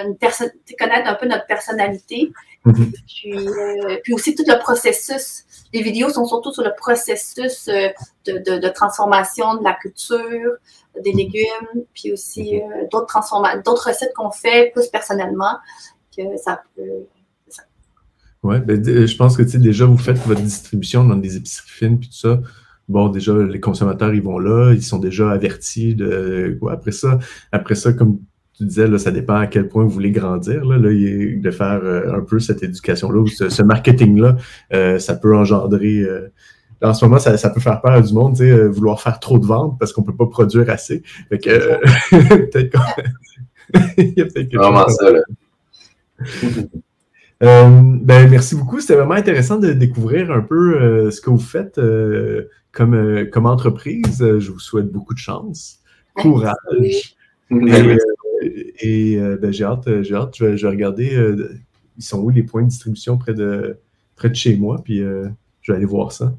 une 0.04 0.18
personne, 0.18 0.52
connaître 0.78 1.08
un 1.10 1.16
peu 1.16 1.28
notre 1.28 1.46
personnalité. 1.48 2.30
Mhm. 2.66 2.92
Puis, 3.08 3.48
euh, 3.48 3.98
puis 4.04 4.14
aussi 4.14 4.36
tout 4.36 4.44
le 4.46 4.60
processus. 4.60 5.46
Les 5.72 5.82
vidéos 5.82 6.10
sont 6.10 6.26
surtout 6.26 6.52
sur 6.52 6.64
le 6.64 6.76
processus 6.76 7.70
euh, 7.70 7.88
de, 8.26 8.34
de- 8.40 8.58
de 8.58 8.68
transformation 8.68 9.56
de 9.56 9.64
la 9.64 9.76
culture, 9.76 10.58
des 11.02 11.14
légumes, 11.14 11.86
puis 11.94 12.12
aussi 12.12 12.60
euh, 12.62 12.86
d'autres 12.92 13.06
transformations, 13.08 13.62
d'autres 13.66 13.88
recettes 13.88 14.14
qu'on 14.14 14.32
fait 14.32 14.72
plus 14.74 14.88
personnellement, 14.90 15.56
que 16.18 16.36
ça 16.36 16.62
peut. 16.76 17.06
Ouais, 18.44 18.60
ben, 18.62 18.82
d- 18.82 19.06
je 19.08 19.18
pense 19.18 19.36
que 19.36 19.44
tu 19.44 19.50
sais, 19.50 19.58
déjà, 19.60 19.86
vous 19.86 19.98
faites 19.98 20.18
votre 20.26 20.42
distribution 20.42 21.04
dans 21.04 21.16
des 21.18 21.36
épiceries 21.38 21.70
fines 21.70 22.00
puis 22.00 22.10
tout 22.10 22.16
ça. 22.18 22.42
Bon, 22.88 23.10
déjà, 23.10 23.34
les 23.38 23.60
consommateurs, 23.60 24.14
ils 24.14 24.22
vont 24.22 24.40
là, 24.40 24.74
ils 24.74 24.82
sont 24.82 24.98
déjà 25.00 25.30
avertis 25.32 25.94
de 25.96 26.58
quoi. 26.60 26.72
Après 26.74 26.92
ça, 26.92 27.20
après 27.52 27.76
ça, 27.76 27.94
comme 27.94 28.20
tu 28.58 28.66
disais, 28.66 28.88
là, 28.88 28.98
ça 28.98 29.12
dépend 29.12 29.36
à 29.36 29.48
quel 29.48 29.68
point 29.68 29.84
vous 29.84 29.90
voulez 29.90 30.12
grandir, 30.12 30.66
là, 30.66 30.78
là, 30.78 30.90
de 30.90 31.52
faire 31.52 31.80
euh, 31.84 32.14
un 32.14 32.22
peu 32.22 32.40
cette 32.40 32.64
éducation-là 32.64 33.20
ou 33.20 33.28
ce, 33.28 33.50
ce 33.50 33.62
marketing-là, 33.64 34.38
euh, 34.74 35.00
ça 35.00 35.16
peut 35.16 35.36
engendrer. 35.36 36.00
euh, 36.00 36.30
en 36.82 36.94
ce 36.94 37.04
moment, 37.06 37.20
ça, 37.20 37.38
ça 37.38 37.50
peut 37.50 37.60
faire 37.60 37.82
peur 37.82 37.92
à 37.92 38.02
du 38.02 38.14
monde, 38.14 38.34
tu 38.36 38.40
sais, 38.40 38.52
euh, 38.52 38.68
vouloir 38.70 39.02
faire 39.02 39.20
trop 39.20 39.38
de 39.38 39.46
ventes 39.46 39.78
parce 39.80 39.92
qu'on 39.94 40.02
peut 40.04 40.16
pas 40.16 40.28
produire 40.28 40.70
assez. 40.70 41.04
Fait 41.30 41.38
que, 41.38 41.50
euh, 41.50 41.78
peut-être 42.52 42.72
qu'on- 42.72 43.02
il 43.98 44.14
y 44.18 44.22
a 44.22 44.26
peut-être 44.26 44.50
quelque 44.50 44.56
vraiment 44.58 44.86
chose 44.88 44.96
ça. 45.00 45.12
Là. 45.12 45.22
Euh, 47.44 47.70
ben, 48.02 48.30
merci 48.30 48.56
beaucoup. 48.56 48.80
C'était 48.82 48.96
vraiment 48.96 49.14
intéressant 49.14 49.58
de 49.58 49.72
découvrir 49.74 50.32
un 50.32 50.42
peu 50.42 50.76
euh, 50.82 51.12
ce 51.12 51.22
que 51.22 51.30
vous 51.30 51.38
faites 51.40 51.78
euh, 51.78 52.50
comme, 52.72 52.94
euh, 52.94 53.26
comme 53.26 53.46
entreprise. 53.46 54.18
Je 54.40 54.52
vous 54.52 54.60
souhaite 54.60 54.92
beaucoup 54.92 55.14
de 55.14 55.20
chance, 55.20 55.80
courage. 56.16 57.16
Et, 57.52 57.56
euh, 57.86 57.98
et, 58.80 59.18
euh, 59.18 59.38
ben, 59.42 59.52
j'ai 59.52 59.64
hâte, 59.64 60.02
j'ai 60.04 60.16
hâte. 60.16 60.36
Je 60.38 60.46
vais, 60.46 60.58
je 60.58 60.66
vais 60.68 60.72
regarder 60.72 61.16
euh, 61.16 61.50
ils 61.98 62.04
sont 62.04 62.20
où 62.22 62.30
les 62.30 62.44
points 62.44 62.62
de 62.64 62.68
distribution 62.70 63.18
près 63.18 63.34
de, 63.34 63.78
près 64.16 64.30
de 64.30 64.36
chez 64.36 64.56
moi, 64.56 64.80
puis 64.84 65.02
euh, 65.02 65.28
je 65.62 65.72
vais 65.72 65.78
aller 65.78 65.86
voir 65.86 66.12
ça. 66.12 66.34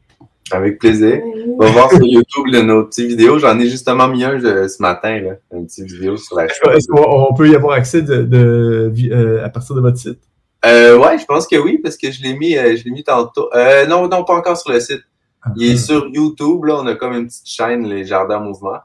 Avec 0.53 0.79
plaisir. 0.79 1.21
On 1.59 1.59
va 1.65 1.71
voir 1.71 1.91
sur 1.91 2.03
YouTube 2.05 2.47
là, 2.51 2.63
nos 2.63 2.85
petites 2.85 3.07
vidéos. 3.09 3.39
J'en 3.39 3.59
ai 3.61 3.69
justement 3.69 4.09
mis 4.09 4.25
un 4.25 4.43
euh, 4.43 4.67
ce 4.69 4.81
matin, 4.83 5.21
là, 5.21 5.33
une 5.55 5.67
petite 5.67 5.91
vidéo 5.91 6.17
sur 6.17 6.37
la 6.37 6.47
qu'on- 6.49 6.71
est-ce 6.73 6.89
qu'on 6.89 7.03
on 7.31 7.35
peut 7.35 7.49
y 7.49 7.55
avoir 7.55 7.75
accès 7.75 8.03
de, 8.03 8.23
de- 8.23 8.91
vi- 8.93 9.13
euh, 9.13 9.45
à 9.45 9.49
partir 9.51 9.77
de 9.77 9.81
votre 9.81 9.99
site? 9.99 10.19
Euh, 10.65 10.99
ouais, 10.99 11.19
je 11.19 11.25
pense 11.25 11.47
que 11.47 11.57
oui, 11.57 11.79
parce 11.79 11.97
que 11.97 12.11
je 12.11 12.23
l'ai 12.23 12.37
mis, 12.37 12.57
euh, 12.57 12.77
je 12.77 12.85
l'ai 12.85 12.91
mis 12.91 13.05
tantôt. 13.05 13.49
Euh, 13.55 13.87
non, 13.87 14.09
non, 14.09 14.25
pas 14.25 14.35
encore 14.35 14.57
sur 14.57 14.73
le 14.73 14.81
site. 14.81 15.03
Il 15.57 15.73
est 15.73 15.77
sur 15.77 16.07
YouTube, 16.09 16.65
là, 16.65 16.81
on 16.81 16.87
a 16.87 16.95
comme 16.95 17.15
une 17.15 17.27
petite 17.27 17.49
chaîne, 17.49 17.89
Les 17.89 18.05
Jardins 18.05 18.39
en 18.39 18.45
Mouvement. 18.45 18.79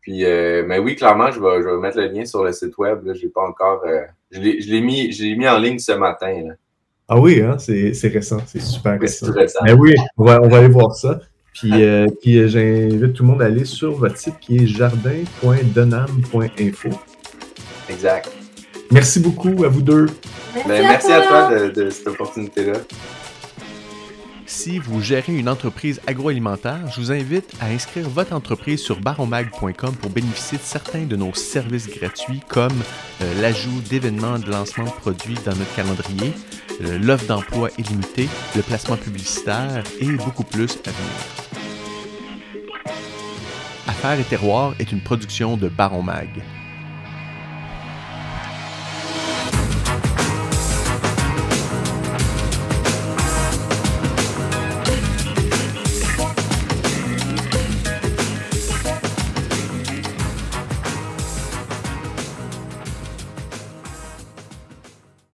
Puis, 0.00 0.24
euh, 0.24 0.64
mais 0.66 0.78
oui, 0.78 0.96
clairement, 0.96 1.30
je 1.30 1.40
vais, 1.40 1.62
je 1.62 1.68
vais 1.68 1.76
mettre 1.76 1.98
le 1.98 2.06
lien 2.06 2.24
sur 2.24 2.42
le 2.42 2.52
site 2.52 2.78
web. 2.78 3.04
Là, 3.04 3.12
j'ai 3.12 3.28
pas 3.28 3.42
encore. 3.42 3.82
je 4.30 4.40
l'ai 4.40 4.62
je 4.62 4.70
l'ai 4.70 4.80
mis, 4.80 5.12
je 5.12 5.24
l'ai 5.24 5.36
mis 5.36 5.46
en 5.46 5.58
ligne 5.58 5.78
ce 5.78 5.92
matin. 5.92 6.32
Là. 6.46 6.54
Ah 7.08 7.18
oui, 7.18 7.42
hein, 7.42 7.58
c'est 7.58 7.92
c'est 7.92 8.08
récent, 8.08 8.38
c'est 8.46 8.60
super 8.60 8.98
récent. 8.98 9.26
c'est 9.26 9.32
récent. 9.32 9.60
Ben 9.64 9.78
oui, 9.78 9.94
on 10.16 10.24
va, 10.24 10.40
on 10.42 10.48
va 10.48 10.58
aller 10.58 10.68
voir 10.68 10.94
ça. 10.94 11.20
Puis, 11.54 11.82
euh, 11.82 12.06
puis 12.20 12.38
euh, 12.38 12.46
j'invite 12.46 13.14
tout 13.14 13.24
le 13.24 13.30
monde 13.30 13.42
à 13.42 13.46
aller 13.46 13.64
sur 13.64 13.90
votre 13.92 14.16
site 14.16 14.38
qui 14.38 14.58
est 14.58 14.66
jardin.donam.info. 14.66 16.90
Exact. 17.88 18.37
Merci 18.90 19.20
beaucoup 19.20 19.64
à 19.64 19.68
vous 19.68 19.82
deux. 19.82 20.06
Ben, 20.66 20.82
merci 20.82 21.12
à 21.12 21.20
toi 21.22 21.54
de, 21.54 21.68
de 21.68 21.90
cette 21.90 22.08
opportunité-là. 22.08 22.78
Si 24.48 24.78
vous 24.78 25.02
gérez 25.02 25.36
une 25.36 25.48
entreprise 25.48 26.00
agroalimentaire, 26.06 26.90
je 26.90 27.00
vous 27.02 27.12
invite 27.12 27.52
à 27.60 27.66
inscrire 27.66 28.08
votre 28.08 28.32
entreprise 28.32 28.80
sur 28.80 28.98
baromag.com 28.98 29.94
pour 29.94 30.10
bénéficier 30.10 30.56
de 30.56 30.62
certains 30.62 31.04
de 31.04 31.16
nos 31.16 31.34
services 31.34 31.86
gratuits 31.86 32.40
comme 32.48 32.72
euh, 33.20 33.42
l'ajout 33.42 33.82
d'événements 33.90 34.38
de 34.38 34.50
lancement 34.50 34.86
de 34.86 34.90
produits 34.90 35.36
dans 35.44 35.54
notre 35.54 35.74
calendrier, 35.76 36.32
euh, 36.80 36.98
l'offre 36.98 37.26
d'emploi 37.26 37.68
illimitée, 37.76 38.28
le 38.56 38.62
placement 38.62 38.96
publicitaire 38.96 39.84
et 40.00 40.10
beaucoup 40.12 40.44
plus 40.44 40.78
à 40.86 40.90
venir. 40.90 41.12
Affaires 43.86 44.18
et 44.18 44.24
terroirs 44.24 44.74
est 44.78 44.90
une 44.92 45.02
production 45.02 45.58
de 45.58 45.68
Baron 45.68 46.02
Mag. 46.02 46.28